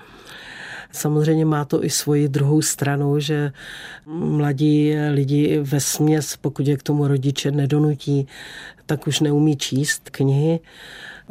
Samozřejmě 0.91 1.45
má 1.45 1.65
to 1.65 1.85
i 1.85 1.89
svoji 1.89 2.27
druhou 2.27 2.61
stranu, 2.61 3.19
že 3.19 3.51
mladí 4.05 4.95
lidi 5.11 5.59
ve 5.63 5.79
směs, 5.79 6.37
pokud 6.37 6.67
je 6.67 6.77
k 6.77 6.83
tomu 6.83 7.07
rodiče 7.07 7.51
nedonutí, 7.51 8.27
tak 8.85 9.07
už 9.07 9.19
neumí 9.19 9.57
číst 9.57 10.09
knihy 10.09 10.59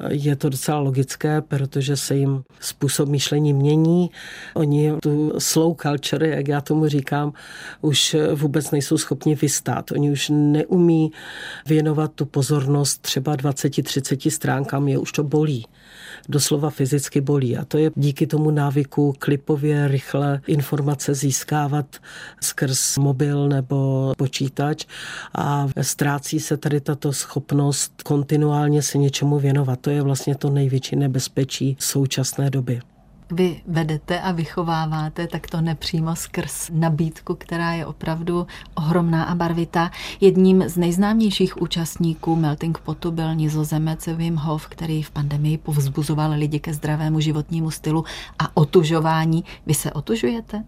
je 0.09 0.37
to 0.37 0.49
docela 0.49 0.79
logické, 0.79 1.41
protože 1.41 1.97
se 1.97 2.17
jim 2.17 2.43
způsob 2.61 3.09
myšlení 3.09 3.53
mění. 3.53 4.11
Oni 4.55 4.93
tu 5.03 5.33
slow 5.39 5.77
culture, 5.83 6.29
jak 6.29 6.49
já 6.49 6.61
tomu 6.61 6.89
říkám, 6.89 7.33
už 7.81 8.17
vůbec 8.35 8.71
nejsou 8.71 8.99
schopni 8.99 9.35
vystát. 9.35 9.93
Oni 9.93 10.11
už 10.11 10.31
neumí 10.35 11.13
věnovat 11.67 12.13
tu 12.15 12.27
pozornost 12.27 13.03
třeba 13.03 13.37
20-30 13.37 14.31
stránkám, 14.31 14.89
je 14.89 14.99
už 14.99 15.13
to 15.13 15.25
bolí 15.25 15.67
doslova 16.29 16.71
fyzicky 16.71 17.21
bolí. 17.21 17.57
A 17.57 17.65
to 17.65 17.79
je 17.79 17.91
díky 17.95 18.27
tomu 18.27 18.51
návyku 18.51 19.15
klipově 19.19 19.89
rychle 19.89 20.41
informace 20.47 21.15
získávat 21.15 21.97
skrz 22.41 22.99
mobil 22.99 23.49
nebo 23.49 24.13
počítač 24.19 24.87
a 25.35 25.69
ztrácí 25.81 26.41
se 26.41 26.57
tady 26.57 26.81
tato 26.81 27.13
schopnost 27.13 28.03
kontinuálně 28.03 28.83
se 28.83 28.99
něčemu 28.99 29.39
věnovat. 29.39 29.81
To 29.81 29.91
je 29.93 30.03
vlastně 30.03 30.35
to 30.35 30.51
největší 30.51 30.97
nebezpečí 30.97 31.77
současné 31.81 32.51
doby 32.51 32.81
vy 33.33 33.61
vedete 33.67 34.21
a 34.21 34.33
vychováváte, 34.33 35.27
tak 35.27 35.47
to 35.47 35.61
nepřímo 35.61 36.17
skrz 36.17 36.71
nabídku, 36.73 37.35
která 37.35 37.73
je 37.73 37.87
opravdu 37.87 38.47
ohromná 38.75 39.25
a 39.25 39.35
barvitá. 39.35 39.91
Jedním 40.21 40.69
z 40.69 40.77
nejznámějších 40.77 41.63
účastníků 41.63 42.37
Melting 42.37 42.79
Potu 42.79 43.11
byl 43.11 43.35
nizozemec 43.35 44.07
Wim 44.07 44.37
Hof, 44.37 44.69
který 44.69 45.03
v 45.03 45.11
pandemii 45.11 45.59
povzbuzoval 45.59 46.33
lidi 46.33 46.61
ke 46.61 46.75
zdravému 46.75 47.21
životnímu 47.21 47.71
stylu 47.71 48.05
a 48.39 48.57
otužování. 48.57 49.45
Vy 49.67 49.75
se 49.75 49.93
otužujete? 49.93 50.65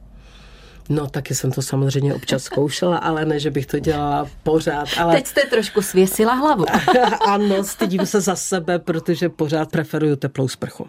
No, 0.88 1.06
taky 1.06 1.34
jsem 1.34 1.52
to 1.52 1.62
samozřejmě 1.62 2.14
občas 2.14 2.42
zkoušela, 2.44 2.96
ale 2.96 3.24
ne, 3.24 3.40
že 3.40 3.50
bych 3.50 3.66
to 3.66 3.78
dělala 3.78 4.28
pořád. 4.42 4.88
Ale... 5.00 5.14
Teď 5.14 5.26
jste 5.26 5.40
trošku 5.40 5.82
svěsila 5.82 6.34
hlavu. 6.34 6.64
ano, 7.26 7.64
stydím 7.64 8.06
se 8.06 8.20
za 8.20 8.36
sebe, 8.36 8.78
protože 8.78 9.28
pořád 9.28 9.70
preferuju 9.70 10.16
teplou 10.16 10.48
sprchu. 10.48 10.86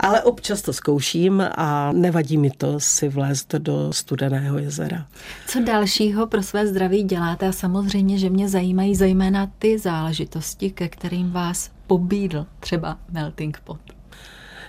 Ale 0.00 0.22
občas 0.22 0.62
to 0.62 0.72
zkouším 0.72 1.44
a 1.56 1.92
nevadí 1.92 2.38
mi 2.38 2.50
to 2.50 2.80
si 2.80 3.08
vlézt 3.08 3.54
do 3.54 3.92
studeného 3.92 4.58
jezera. 4.58 5.06
Co 5.46 5.60
dalšího 5.60 6.26
pro 6.26 6.42
své 6.42 6.66
zdraví 6.66 7.02
děláte? 7.02 7.48
A 7.48 7.52
samozřejmě, 7.52 8.18
že 8.18 8.30
mě 8.30 8.48
zajímají 8.48 8.94
zejména 8.94 9.50
ty 9.58 9.78
záležitosti, 9.78 10.70
ke 10.70 10.88
kterým 10.88 11.30
vás 11.30 11.70
pobídl 11.86 12.46
třeba 12.60 12.98
Melting 13.10 13.60
Pot. 13.64 13.93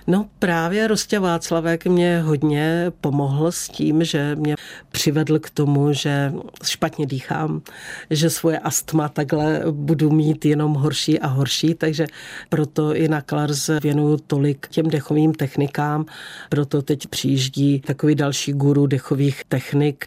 No 0.08 0.28
právě 0.38 0.88
Rostě 0.88 1.18
Václavek 1.18 1.86
mě 1.86 2.20
hodně 2.20 2.92
pomohl 3.00 3.52
s 3.52 3.68
tím, 3.68 4.04
že 4.04 4.36
mě 4.36 4.54
přivedl 4.90 5.38
k 5.38 5.50
tomu, 5.50 5.92
že 5.92 6.32
špatně 6.64 7.06
dýchám, 7.06 7.62
že 8.10 8.30
svoje 8.30 8.58
astma 8.58 9.08
takhle 9.08 9.62
budu 9.70 10.10
mít 10.10 10.44
jenom 10.44 10.74
horší 10.74 11.20
a 11.20 11.26
horší, 11.26 11.74
takže 11.74 12.06
proto 12.48 12.94
i 12.94 13.08
na 13.08 13.20
Klars 13.20 13.70
věnuju 13.82 14.16
tolik 14.16 14.68
těm 14.68 14.90
dechovým 14.90 15.34
technikám, 15.34 16.06
proto 16.48 16.82
teď 16.82 17.06
přijíždí 17.06 17.80
takový 17.80 18.14
další 18.14 18.52
guru 18.52 18.86
dechových 18.86 19.44
technik, 19.48 20.06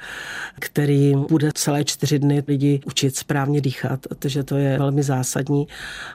který 0.60 1.16
bude 1.30 1.52
celé 1.54 1.84
čtyři 1.84 2.20
dny 2.20 2.44
lidi 2.48 2.82
učit 2.86 3.16
správně 3.16 3.62
dýchat, 3.62 4.08
protože 4.08 4.44
to 4.44 4.56
je 4.56 4.78
velmi 4.78 5.04
zásadní. 5.04 5.68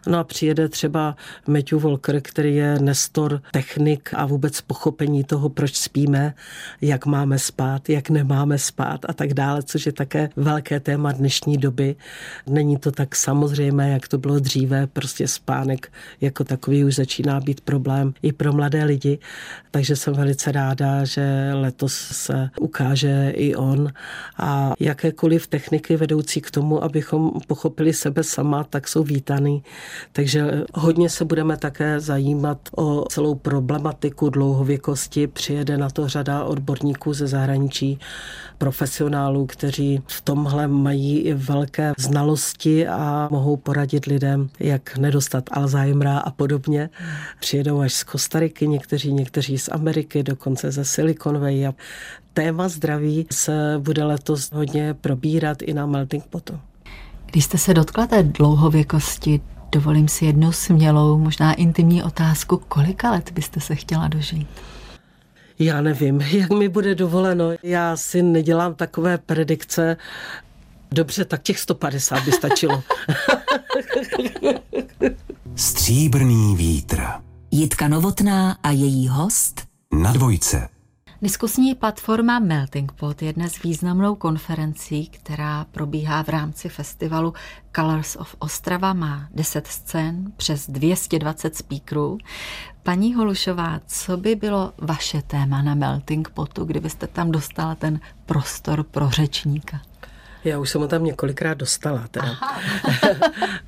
No 0.07 0.18
a 0.18 0.25
přijede 0.25 0.68
třeba 0.68 1.16
Matthew 1.47 1.79
Walker, 1.79 2.20
který 2.20 2.57
je 2.57 2.79
nestor 2.79 3.42
technik 3.53 3.73
technik 3.74 4.10
a 4.14 4.26
vůbec 4.26 4.60
pochopení 4.60 5.24
toho, 5.24 5.48
proč 5.48 5.76
spíme, 5.76 6.34
jak 6.80 7.06
máme 7.06 7.38
spát, 7.38 7.88
jak 7.88 8.10
nemáme 8.10 8.58
spát 8.58 9.00
a 9.08 9.12
tak 9.12 9.34
dále, 9.34 9.62
což 9.62 9.87
je 9.87 9.92
také 9.92 10.28
velké 10.37 10.80
téma 10.80 11.12
dnešní 11.12 11.58
doby. 11.58 11.96
Není 12.46 12.76
to 12.76 12.90
tak 12.90 13.16
samozřejmé, 13.16 13.90
jak 13.90 14.08
to 14.08 14.18
bylo 14.18 14.38
dříve, 14.38 14.87
prostě 14.87 15.28
spánek 15.28 15.92
jako 16.20 16.44
takový 16.44 16.84
už 16.84 16.94
začíná 16.94 17.40
být 17.40 17.60
problém 17.60 18.14
i 18.22 18.32
pro 18.32 18.52
mladé 18.52 18.84
lidi, 18.84 19.18
takže 19.70 19.96
jsem 19.96 20.14
velice 20.14 20.52
ráda, 20.52 21.04
že 21.04 21.50
letos 21.54 21.94
se 21.94 22.50
ukáže 22.60 23.32
i 23.37 23.54
on 23.54 23.88
a 24.37 24.72
jakékoliv 24.80 25.46
techniky 25.46 25.96
vedoucí 25.96 26.40
k 26.40 26.50
tomu, 26.50 26.84
abychom 26.84 27.32
pochopili 27.46 27.92
sebe 27.92 28.22
sama, 28.22 28.64
tak 28.64 28.88
jsou 28.88 29.02
vítaný. 29.02 29.62
Takže 30.12 30.64
hodně 30.74 31.10
se 31.10 31.24
budeme 31.24 31.56
také 31.56 32.00
zajímat 32.00 32.58
o 32.76 33.04
celou 33.08 33.34
problematiku 33.34 33.63
problematiku 33.66 34.31
dlouhověkosti. 34.31 35.27
Přijede 35.27 35.79
na 35.79 35.90
to 35.90 36.09
řada 36.09 36.44
odborníků 36.44 37.14
ze 37.14 37.27
zahraničí, 37.27 37.98
profesionálů, 38.59 39.46
kteří 39.46 40.03
v 40.07 40.20
tomhle 40.20 40.68
mají 40.68 41.18
i 41.18 41.35
velké 41.35 41.92
znalosti 41.98 42.88
a 42.88 43.29
mohou 43.31 43.57
poradit 43.57 44.07
lidem, 44.07 44.48
jak 44.61 44.96
nedostat 44.96 45.44
Alzheimera 45.53 46.18
a 46.18 46.31
podobně. 46.31 46.90
Přijedou 47.40 47.81
až 47.81 47.92
z 47.94 48.05
Kostariky 48.05 48.68
někteří, 48.68 49.12
někteří 49.12 49.59
z 49.59 49.68
Ameriky, 49.68 50.22
dokonce 50.22 50.70
ze 50.70 50.85
Silicon 50.85 51.38
Valley. 51.38 51.66
A 51.66 51.74
téma 52.35 52.68
zdraví 52.68 53.27
se 53.33 53.74
bude 53.79 54.05
letos 54.05 54.50
hodně 54.53 54.94
probírat 54.94 55.62
i 55.62 55.74
na 55.74 55.87
Melting 55.87 56.24
Potu. 56.24 56.61
Když 57.31 57.44
jste 57.44 57.59
se 57.59 57.74
dotkla 57.74 58.07
té 58.07 58.22
dlouhověkosti, 58.22 59.40
dovolím 59.74 60.08
si 60.08 60.24
jednu 60.24 60.52
smělou, 60.52 61.18
možná 61.18 61.52
intimní 61.54 62.02
otázku, 62.02 62.62
kolika 62.68 63.10
let 63.10 63.30
byste 63.32 63.60
se 63.60 63.74
chtěla 63.74 64.08
dožít? 64.08 64.48
Já 65.58 65.80
nevím, 65.80 66.20
jak 66.32 66.50
mi 66.50 66.68
bude 66.68 66.94
dovoleno. 66.94 67.44
Já 67.62 67.96
si 67.96 68.22
nedělám 68.22 68.74
takové 68.74 69.18
predikce. 69.18 69.96
Dobře, 70.92 71.24
tak 71.24 71.42
těch 71.42 71.58
150 71.58 72.24
by 72.24 72.32
stačilo. 72.32 72.82
Stříbrný 75.56 76.56
vítr. 76.56 77.02
Jitka 77.50 77.88
Novotná 77.88 78.56
a 78.62 78.70
její 78.70 79.08
host 79.08 79.62
Na 79.92 80.12
dvojce. 80.12 80.68
Diskusní 81.24 81.74
platforma 81.74 82.38
Melting 82.38 82.92
Pot 82.92 83.22
je 83.22 83.32
dnes 83.32 83.62
významnou 83.62 84.14
konferencí, 84.14 85.06
která 85.06 85.66
probíhá 85.70 86.22
v 86.22 86.28
rámci 86.28 86.68
festivalu 86.68 87.34
Colors 87.76 88.16
of 88.16 88.37
Ostrava. 88.38 88.92
Má 88.92 89.28
10 89.34 89.66
scén, 89.66 90.32
přes 90.37 90.70
220 90.70 91.56
speakerů. 91.56 92.18
Paní 92.82 93.14
Holušová, 93.14 93.80
co 93.87 94.16
by 94.16 94.34
bylo 94.34 94.72
vaše 94.78 95.22
téma 95.22 95.62
na 95.62 95.74
Melting 95.74 96.28
Potu, 96.30 96.64
kdybyste 96.64 97.06
tam 97.06 97.30
dostala 97.30 97.74
ten 97.74 98.00
prostor 98.26 98.82
pro 98.82 99.10
řečníka? 99.10 99.80
Já 100.44 100.59
už 100.59 100.70
jsem 100.70 100.80
ho 100.80 100.88
tam 100.88 101.04
několikrát 101.04 101.54
dostala. 101.54 102.09
Teda. 102.11 102.37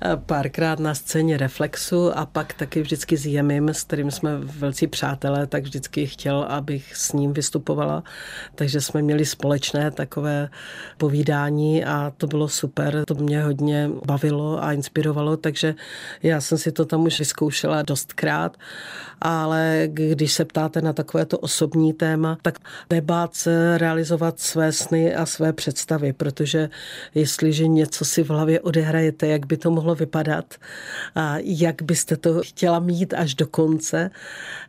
Párkrát 0.27 0.79
na 0.79 0.95
scéně 0.95 1.37
Reflexu 1.37 2.19
a 2.19 2.27
pak 2.27 2.53
taky 2.53 2.83
vždycky 2.83 3.17
s 3.17 3.27
Jemim, 3.27 3.69
s 3.69 3.83
kterým 3.83 4.11
jsme 4.11 4.39
velcí 4.39 4.87
přátelé, 4.87 5.47
tak 5.47 5.63
vždycky 5.63 6.07
chtěl, 6.07 6.47
abych 6.49 6.97
s 6.97 7.13
ním 7.13 7.33
vystupovala. 7.33 8.03
Takže 8.55 8.81
jsme 8.81 9.03
měli 9.03 9.27
společné 9.27 9.91
takové 9.91 10.49
povídání 10.99 11.85
a 11.85 12.13
to 12.17 12.27
bylo 12.27 12.49
super. 12.49 13.05
To 13.07 13.15
mě 13.15 13.43
hodně 13.43 13.91
bavilo 14.07 14.65
a 14.65 14.73
inspirovalo, 14.73 15.37
takže 15.37 15.75
já 16.23 16.41
jsem 16.41 16.59
si 16.59 16.73
to 16.73 16.85
tam 16.85 17.05
už 17.05 17.19
vyzkoušela 17.19 17.83
dostkrát. 17.83 18.57
Ale 19.21 19.83
když 19.87 20.33
se 20.33 20.45
ptáte 20.45 20.81
na 20.81 20.93
takovéto 20.93 21.39
osobní 21.39 21.93
téma, 21.93 22.39
tak 22.43 22.59
nebát 22.91 23.35
se 23.35 23.79
realizovat 23.79 24.41
své 24.41 24.73
sny 24.73 25.15
a 25.15 25.27
své 25.27 25.53
představy, 25.53 26.13
protože 26.13 26.69
jestliže 27.15 27.67
něco 27.67 28.05
si 28.05 28.23
v 28.23 28.31
hlavě 28.31 28.61
odehrajete, 28.61 29.27
jak 29.27 29.47
by 29.47 29.57
to 29.57 29.71
mohlo 29.71 29.95
vypadat 29.95 30.55
a 31.15 31.35
jak 31.43 31.83
byste 31.83 32.17
to 32.17 32.41
chtěla 32.43 32.79
mít 32.79 33.15
až 33.15 33.35
do 33.35 33.47
konce, 33.47 34.11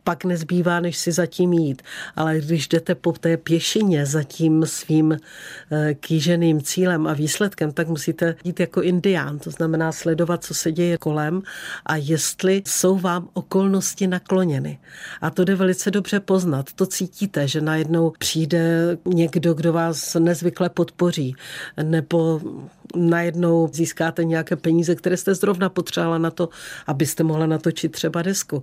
pak 0.04 0.24
nezbývá, 0.24 0.80
než 0.80 0.96
si 0.96 1.12
zatím 1.12 1.52
jít. 1.52 1.82
Ale 2.16 2.40
když 2.40 2.68
jdete 2.68 2.94
po 2.94 3.12
té 3.12 3.36
pěšině 3.36 4.06
za 4.06 4.22
tím 4.22 4.66
svým 4.66 5.12
eh, 5.12 5.94
kýženým 5.94 6.62
cílem 6.62 7.06
a 7.06 7.12
výsledkem, 7.12 7.72
tak 7.72 7.88
musíte 7.88 8.34
jít 8.44 8.60
jako 8.60 8.82
indián, 8.82 9.38
to 9.38 9.50
znamená 9.50 9.92
sledovat, 9.92 10.44
co 10.44 10.54
se 10.54 10.72
děje 10.72 10.98
kolem 10.98 11.42
a 11.86 11.96
jestli 11.96 12.62
jsou 12.66 12.98
vám 12.98 13.28
okolnosti 13.32 14.06
nakloněny. 14.06 14.37
A 15.20 15.30
to 15.30 15.44
jde 15.44 15.54
velice 15.54 15.90
dobře 15.90 16.20
poznat. 16.20 16.72
To 16.72 16.86
cítíte, 16.86 17.48
že 17.48 17.60
najednou 17.60 18.12
přijde 18.18 18.96
někdo, 19.04 19.54
kdo 19.54 19.72
vás 19.72 20.14
nezvykle 20.14 20.68
podpoří, 20.68 21.36
nebo 21.82 22.40
najednou 22.96 23.70
získáte 23.72 24.24
nějaké 24.24 24.56
peníze, 24.56 24.94
které 24.94 25.16
jste 25.16 25.34
zrovna 25.34 25.68
potřebovala 25.68 26.18
na 26.18 26.30
to, 26.30 26.48
abyste 26.86 27.22
mohla 27.22 27.46
natočit 27.46 27.92
třeba 27.92 28.22
desku 28.22 28.62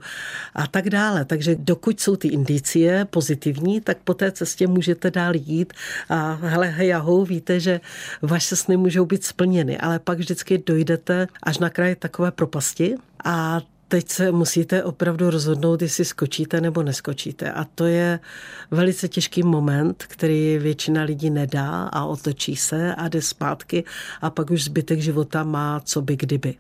a 0.56 0.68
tak 0.68 0.90
dále. 0.90 1.26
Takže 1.26 1.56
dokud 1.60 2.00
jsou 2.00 2.16
ty 2.16 2.28
indicie 2.28 3.06
pozitivní, 3.06 3.82
tak 3.82 3.98
po 4.04 4.14
té 4.14 4.32
cestě 4.32 4.68
můžete 4.68 5.12
dál 5.12 5.36
jít 5.36 5.74
a 6.10 6.40
hele, 6.42 6.68
hej, 6.68 6.94
ahou, 6.94 7.26
víte, 7.26 7.60
že 7.60 7.82
vaše 8.22 8.56
sny 8.56 8.78
můžou 8.78 9.06
být 9.06 9.24
splněny, 9.24 9.78
ale 9.78 10.00
pak 10.00 10.18
vždycky 10.18 10.64
dojdete 10.66 11.28
až 11.44 11.58
na 11.58 11.70
kraj 11.70 11.96
takové 11.96 12.32
propasti 12.32 12.96
a 13.24 13.62
teď 13.88 14.10
se 14.10 14.32
musíte 14.32 14.84
opravdu 14.84 15.30
rozhodnout, 15.30 15.82
jestli 15.82 16.06
skočíte 16.06 16.62
nebo 16.62 16.84
neskočíte. 16.84 17.52
A 17.52 17.66
to 17.76 17.86
je 17.86 18.20
velice 18.72 19.08
těžký 19.08 19.44
moment, 19.44 20.04
který 20.08 20.58
většina 20.58 21.04
lidí 21.04 21.30
nedá 21.30 21.84
a 21.84 22.06
otočí 22.06 22.56
se 22.56 22.96
a 22.96 23.08
jde 23.08 23.22
zpátky 23.22 23.84
a 24.22 24.30
pak 24.30 24.52
už 24.52 24.64
zbytek 24.64 25.00
života 25.00 25.44
má 25.44 25.80
co 25.80 26.02
by 26.02 26.16
kdyby. 26.16 26.56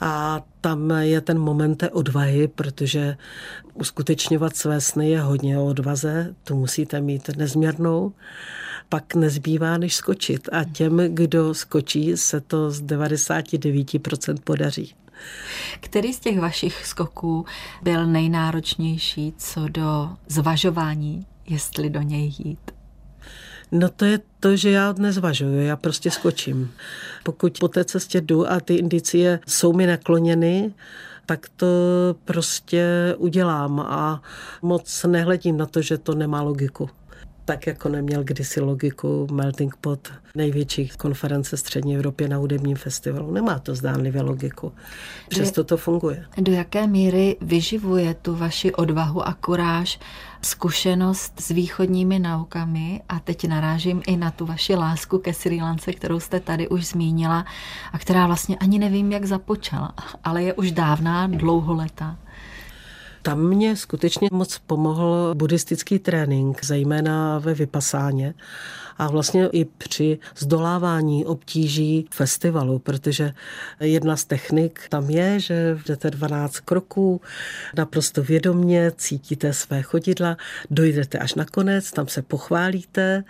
A 0.00 0.42
tam 0.60 0.90
je 0.90 1.20
ten 1.20 1.38
moment 1.38 1.74
té 1.74 1.90
odvahy, 1.90 2.48
protože 2.48 3.16
uskutečňovat 3.74 4.56
své 4.56 4.80
sny 4.80 5.10
je 5.10 5.20
hodně 5.20 5.58
o 5.58 5.66
odvaze, 5.66 6.34
tu 6.44 6.56
musíte 6.56 7.00
mít 7.00 7.30
nezměrnou 7.36 8.12
pak 8.90 9.14
nezbývá, 9.14 9.78
než 9.78 9.94
skočit. 9.94 10.48
A 10.52 10.64
těm, 10.64 11.00
kdo 11.08 11.54
skočí, 11.54 12.16
se 12.16 12.40
to 12.40 12.70
z 12.70 12.82
99% 12.82 14.36
podaří. 14.44 14.94
Který 15.80 16.12
z 16.12 16.20
těch 16.20 16.40
vašich 16.40 16.86
skoků 16.86 17.46
byl 17.82 18.06
nejnáročnější 18.06 19.34
co 19.38 19.68
do 19.68 20.10
zvažování, 20.28 21.26
jestli 21.48 21.90
do 21.90 22.00
něj 22.02 22.34
jít? 22.38 22.70
No 23.72 23.88
to 23.88 24.04
je 24.04 24.20
to, 24.40 24.56
že 24.56 24.70
já 24.70 24.92
nezvažuju, 24.92 25.60
já 25.60 25.76
prostě 25.76 26.10
skočím. 26.10 26.72
Pokud 27.22 27.58
po 27.58 27.68
té 27.68 27.84
cestě 27.84 28.20
jdu 28.20 28.50
a 28.50 28.60
ty 28.60 28.74
indicie 28.74 29.40
jsou 29.46 29.72
mi 29.72 29.86
nakloněny, 29.86 30.74
tak 31.26 31.46
to 31.56 31.66
prostě 32.24 33.14
udělám 33.18 33.80
a 33.80 34.22
moc 34.62 35.04
nehledím 35.08 35.56
na 35.56 35.66
to, 35.66 35.82
že 35.82 35.98
to 35.98 36.14
nemá 36.14 36.42
logiku 36.42 36.90
tak 37.50 37.66
jako 37.66 37.88
neměl 37.88 38.24
kdysi 38.24 38.60
logiku 38.60 39.26
Melting 39.32 39.76
Pot, 39.76 40.12
největší 40.34 40.88
konference 40.88 41.56
střední 41.56 41.96
Evropě 41.96 42.28
na 42.28 42.36
hudebním 42.36 42.76
festivalu. 42.76 43.32
Nemá 43.32 43.58
to 43.58 43.74
zdánlivě 43.74 44.22
logiku. 44.22 44.72
Přesto 45.28 45.64
to 45.64 45.76
funguje. 45.76 46.24
Do 46.38 46.52
jaké 46.52 46.86
míry 46.86 47.36
vyživuje 47.40 48.14
tu 48.14 48.36
vaši 48.36 48.72
odvahu 48.72 49.28
a 49.28 49.34
kuráž 49.34 50.00
zkušenost 50.42 51.40
s 51.40 51.48
východními 51.48 52.18
naukami 52.18 53.02
a 53.08 53.20
teď 53.20 53.48
narážím 53.48 54.02
i 54.06 54.16
na 54.16 54.30
tu 54.30 54.46
vaši 54.46 54.74
lásku 54.74 55.18
ke 55.18 55.34
Sri 55.34 55.60
Lance, 55.62 55.92
kterou 55.92 56.20
jste 56.20 56.40
tady 56.40 56.68
už 56.68 56.86
zmínila 56.86 57.44
a 57.92 57.98
která 57.98 58.26
vlastně 58.26 58.56
ani 58.56 58.78
nevím, 58.78 59.12
jak 59.12 59.24
započala, 59.24 59.94
ale 60.24 60.42
je 60.42 60.54
už 60.54 60.72
dávná, 60.72 61.26
dlouholetá. 61.26 62.16
Tam 63.22 63.40
mě 63.40 63.76
skutečně 63.76 64.28
moc 64.32 64.58
pomohl 64.58 65.34
buddhistický 65.34 65.98
trénink, 65.98 66.64
zejména 66.64 67.38
ve 67.38 67.54
vypasáně 67.54 68.34
a 69.00 69.08
vlastně 69.08 69.48
i 69.52 69.64
při 69.64 70.18
zdolávání 70.38 71.26
obtíží 71.26 72.06
festivalu, 72.10 72.78
protože 72.78 73.32
jedna 73.80 74.16
z 74.16 74.24
technik 74.24 74.80
tam 74.88 75.10
je, 75.10 75.40
že 75.40 75.78
jdete 75.86 76.10
12 76.10 76.60
kroků, 76.60 77.20
naprosto 77.76 78.22
vědomně 78.22 78.92
cítíte 78.96 79.52
své 79.52 79.82
chodidla, 79.82 80.36
dojdete 80.70 81.18
až 81.18 81.34
na 81.34 81.44
konec, 81.44 81.92
tam 81.92 82.08
se 82.08 82.22
pochválíte, 82.22 83.24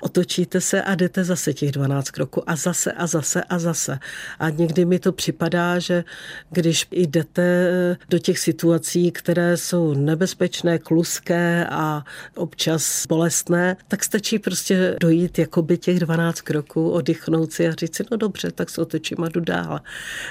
otočíte 0.00 0.60
se 0.60 0.82
a 0.82 0.94
jdete 0.94 1.24
zase 1.24 1.52
těch 1.52 1.72
12 1.72 2.10
kroků 2.10 2.50
a 2.50 2.56
zase 2.56 2.92
a 2.92 3.06
zase 3.06 3.42
a 3.42 3.58
zase. 3.58 3.98
A 4.38 4.50
někdy 4.50 4.84
mi 4.84 4.98
to 4.98 5.12
připadá, 5.12 5.78
že 5.78 6.04
když 6.50 6.88
jdete 6.90 7.70
do 8.10 8.18
těch 8.18 8.38
situací, 8.38 9.10
které 9.10 9.56
jsou 9.56 9.94
nebezpečné, 9.94 10.78
kluské 10.78 11.66
a 11.70 12.04
občas 12.36 13.06
bolestné, 13.06 13.76
tak 13.88 14.04
stačí 14.04 14.38
prostě 14.38 14.96
dojít 15.00 15.13
projít 15.14 15.38
jakoby 15.38 15.78
těch 15.78 15.98
12 15.98 16.40
kroků, 16.40 16.90
oddychnout 16.90 17.52
si 17.52 17.68
a 17.68 17.72
říct 17.72 17.96
si, 17.96 18.04
no 18.10 18.16
dobře, 18.16 18.50
tak 18.50 18.70
se 18.70 18.82
otočím 18.82 19.24
a 19.24 19.28
jdu 19.28 19.40
dál. 19.40 19.80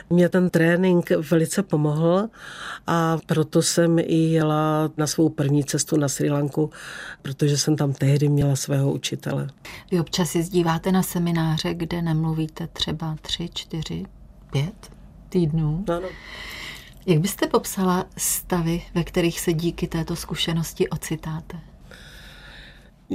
Mě 0.09 0.29
ten 0.29 0.49
trénink 0.49 1.09
velice 1.09 1.63
pomohl 1.63 2.29
a 2.87 3.17
proto 3.25 3.61
jsem 3.61 3.99
i 3.99 4.15
jela 4.15 4.91
na 4.97 5.07
svou 5.07 5.29
první 5.29 5.63
cestu 5.63 5.97
na 5.97 6.07
Sri 6.07 6.29
Lanku, 6.29 6.69
protože 7.21 7.57
jsem 7.57 7.75
tam 7.75 7.93
tehdy 7.93 8.29
měla 8.29 8.55
svého 8.55 8.91
učitele. 8.91 9.47
Vy 9.91 9.99
občas 9.99 10.35
jezdíváte 10.35 10.91
na 10.91 11.03
semináře, 11.03 11.73
kde 11.73 12.01
nemluvíte 12.01 12.67
třeba 12.67 13.15
tři, 13.21 13.49
čtyři, 13.53 14.05
pět 14.51 14.91
týdnů. 15.29 15.85
Ano. 15.87 16.07
Jak 17.05 17.19
byste 17.19 17.47
popsala 17.47 18.05
stavy, 18.17 18.81
ve 18.95 19.03
kterých 19.03 19.39
se 19.39 19.53
díky 19.53 19.87
této 19.87 20.15
zkušenosti 20.15 20.89
ocitáte? 20.89 21.72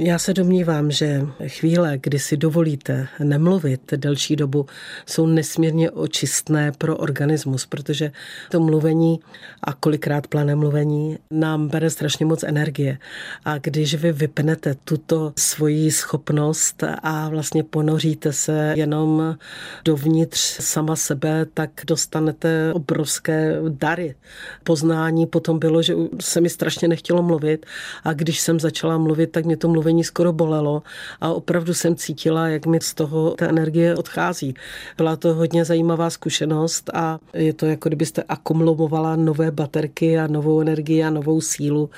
Já 0.01 0.19
se 0.19 0.33
domnívám, 0.33 0.91
že 0.91 1.21
chvíle, 1.47 1.97
kdy 2.03 2.19
si 2.19 2.37
dovolíte 2.37 3.07
nemluvit 3.23 3.93
delší 3.95 4.35
dobu, 4.35 4.65
jsou 5.05 5.25
nesmírně 5.25 5.91
očistné 5.91 6.71
pro 6.71 6.97
organismus, 6.97 7.65
protože 7.65 8.11
to 8.51 8.59
mluvení 8.59 9.19
a 9.63 9.73
kolikrát 9.73 10.27
plané 10.27 10.55
mluvení 10.55 11.17
nám 11.31 11.67
bere 11.67 11.89
strašně 11.89 12.25
moc 12.25 12.43
energie. 12.43 12.97
A 13.45 13.57
když 13.57 13.95
vy 13.95 14.11
vypnete 14.11 14.75
tuto 14.83 15.33
svoji 15.37 15.91
schopnost 15.91 16.83
a 17.03 17.29
vlastně 17.29 17.63
ponoříte 17.63 18.33
se 18.33 18.73
jenom 18.77 19.37
dovnitř 19.85 20.39
sama 20.59 20.95
sebe, 20.95 21.45
tak 21.53 21.69
dostanete 21.87 22.73
obrovské 22.73 23.55
dary. 23.69 24.15
Poznání 24.63 25.27
potom 25.27 25.59
bylo, 25.59 25.81
že 25.81 25.95
se 26.19 26.41
mi 26.41 26.49
strašně 26.49 26.87
nechtělo 26.87 27.23
mluvit 27.23 27.65
a 28.03 28.13
když 28.13 28.39
jsem 28.39 28.59
začala 28.59 28.97
mluvit, 28.97 29.31
tak 29.31 29.45
mě 29.45 29.57
to 29.57 29.67
mluvení 29.89 30.03
skoro 30.03 30.33
bolelo 30.33 30.83
a 31.21 31.33
opravdu 31.33 31.73
jsem 31.73 31.95
cítila, 31.95 32.47
jak 32.47 32.65
mi 32.65 32.79
z 32.81 32.93
toho 32.93 33.31
ta 33.37 33.49
energie 33.49 33.95
odchází. 33.95 34.53
Byla 34.97 35.15
to 35.15 35.33
hodně 35.33 35.65
zajímavá 35.65 36.09
zkušenost 36.09 36.89
a 36.93 37.19
je 37.33 37.53
to 37.53 37.65
jako 37.65 37.89
kdybyste 37.89 38.23
akumulovala 38.23 39.15
nové 39.15 39.51
baterky 39.51 40.19
a 40.19 40.27
novou 40.27 40.61
energii 40.61 41.03
a 41.03 41.09
novou 41.09 41.41
sílu 41.41 41.89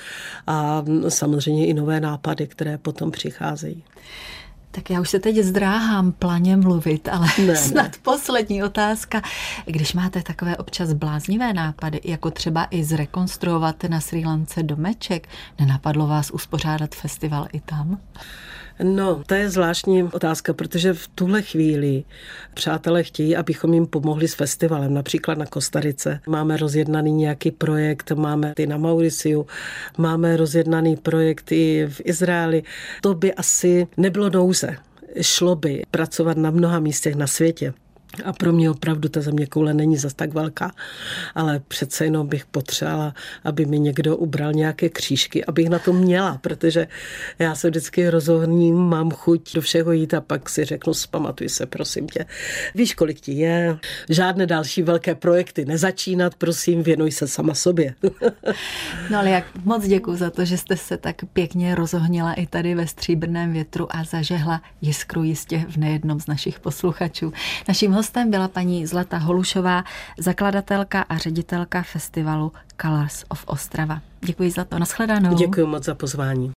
a 0.46 0.84
samozřejmě 1.08 1.66
i 1.66 1.74
nové 1.74 2.00
nápady, 2.00 2.46
které 2.46 2.78
potom 2.78 3.10
přicházejí. 3.10 3.84
Tak 4.74 4.90
já 4.90 5.00
už 5.00 5.10
se 5.10 5.18
teď 5.18 5.36
zdráhám 5.36 6.12
planě 6.12 6.56
mluvit, 6.56 7.08
ale 7.08 7.26
ne, 7.46 7.56
snad 7.56 7.82
ne. 7.82 7.98
poslední 8.02 8.62
otázka. 8.62 9.22
Když 9.66 9.92
máte 9.92 10.22
takové 10.22 10.56
občas 10.56 10.92
bláznivé 10.92 11.52
nápady, 11.52 12.00
jako 12.04 12.30
třeba 12.30 12.66
i 12.70 12.84
zrekonstruovat 12.84 13.84
na 13.84 14.00
Sri 14.00 14.24
Lance 14.24 14.62
domeček, 14.62 15.28
nenapadlo 15.58 16.06
vás 16.06 16.30
uspořádat 16.30 16.94
festival 16.94 17.46
i 17.52 17.60
tam? 17.60 17.98
No, 18.82 19.22
to 19.26 19.34
je 19.34 19.50
zvláštní 19.50 20.02
otázka, 20.02 20.52
protože 20.52 20.92
v 20.92 21.08
tuhle 21.08 21.42
chvíli 21.42 22.04
přátelé 22.54 23.02
chtějí, 23.02 23.36
abychom 23.36 23.74
jim 23.74 23.86
pomohli 23.86 24.28
s 24.28 24.34
festivalem. 24.34 24.94
Například 24.94 25.38
na 25.38 25.46
Kostarice 25.46 26.20
máme 26.26 26.56
rozjednaný 26.56 27.12
nějaký 27.12 27.50
projekt, 27.50 28.10
máme 28.10 28.52
ty 28.56 28.66
na 28.66 28.76
Mauriciu, 28.76 29.46
máme 29.98 30.36
rozjednaný 30.36 30.96
projekt 30.96 31.52
i 31.52 31.86
v 31.90 32.00
Izraeli. 32.04 32.62
To 33.00 33.14
by 33.14 33.34
asi 33.34 33.86
nebylo 33.96 34.30
nouze 34.30 34.76
šlo 35.20 35.56
by 35.56 35.82
pracovat 35.90 36.36
na 36.36 36.50
mnoha 36.50 36.80
místech 36.80 37.14
na 37.14 37.26
světě. 37.26 37.74
A 38.24 38.32
pro 38.32 38.52
mě 38.52 38.70
opravdu 38.70 39.08
ta 39.08 39.20
země 39.20 39.46
koule 39.46 39.74
není 39.74 39.96
zas 39.96 40.14
tak 40.14 40.34
velká, 40.34 40.72
ale 41.34 41.60
přece 41.68 42.04
jenom 42.04 42.26
bych 42.26 42.46
potřebovala, 42.46 43.14
aby 43.44 43.66
mi 43.66 43.78
někdo 43.78 44.16
ubral 44.16 44.52
nějaké 44.52 44.88
křížky, 44.88 45.44
abych 45.44 45.68
na 45.68 45.78
to 45.78 45.92
měla, 45.92 46.38
protože 46.40 46.88
já 47.38 47.54
se 47.54 47.70
vždycky 47.70 48.08
rozhodním, 48.08 48.76
mám 48.76 49.10
chuť 49.10 49.54
do 49.54 49.60
všeho 49.60 49.92
jít 49.92 50.14
a 50.14 50.20
pak 50.20 50.48
si 50.48 50.64
řeknu, 50.64 50.94
zpamatuj 50.94 51.48
se, 51.48 51.66
prosím 51.66 52.08
tě. 52.08 52.24
Víš, 52.74 52.94
kolik 52.94 53.20
ti 53.20 53.32
je, 53.32 53.78
žádné 54.08 54.46
další 54.46 54.82
velké 54.82 55.14
projekty 55.14 55.64
nezačínat, 55.64 56.34
prosím, 56.34 56.82
věnuj 56.82 57.12
se 57.12 57.28
sama 57.28 57.54
sobě. 57.54 57.94
no 59.10 59.18
ale 59.18 59.30
jak 59.30 59.44
moc 59.64 59.86
děkuji 59.86 60.16
za 60.16 60.30
to, 60.30 60.44
že 60.44 60.58
jste 60.58 60.76
se 60.76 60.96
tak 60.96 61.16
pěkně 61.32 61.74
rozohnila 61.74 62.32
i 62.32 62.46
tady 62.46 62.74
ve 62.74 62.86
stříbrném 62.86 63.52
větru 63.52 63.96
a 63.96 64.04
zažehla 64.04 64.62
jiskru 64.80 65.22
jistě 65.22 65.64
v 65.68 65.76
nejednom 65.76 66.20
z 66.20 66.26
našich 66.26 66.60
posluchačů. 66.60 67.32
Naším 67.68 67.92
hostem 68.02 68.30
byla 68.30 68.48
paní 68.48 68.86
Zlata 68.86 69.18
Holušová, 69.18 69.84
zakladatelka 70.18 71.02
a 71.08 71.16
ředitelka 71.18 71.82
festivalu 71.82 72.52
Colors 72.82 73.24
of 73.28 73.44
Ostrava. 73.46 74.00
Děkuji 74.20 74.50
za 74.50 74.64
to. 74.64 74.78
Naschledanou. 74.78 75.34
Děkuji 75.34 75.66
moc 75.66 75.84
za 75.84 75.94
pozvání. 75.94 76.50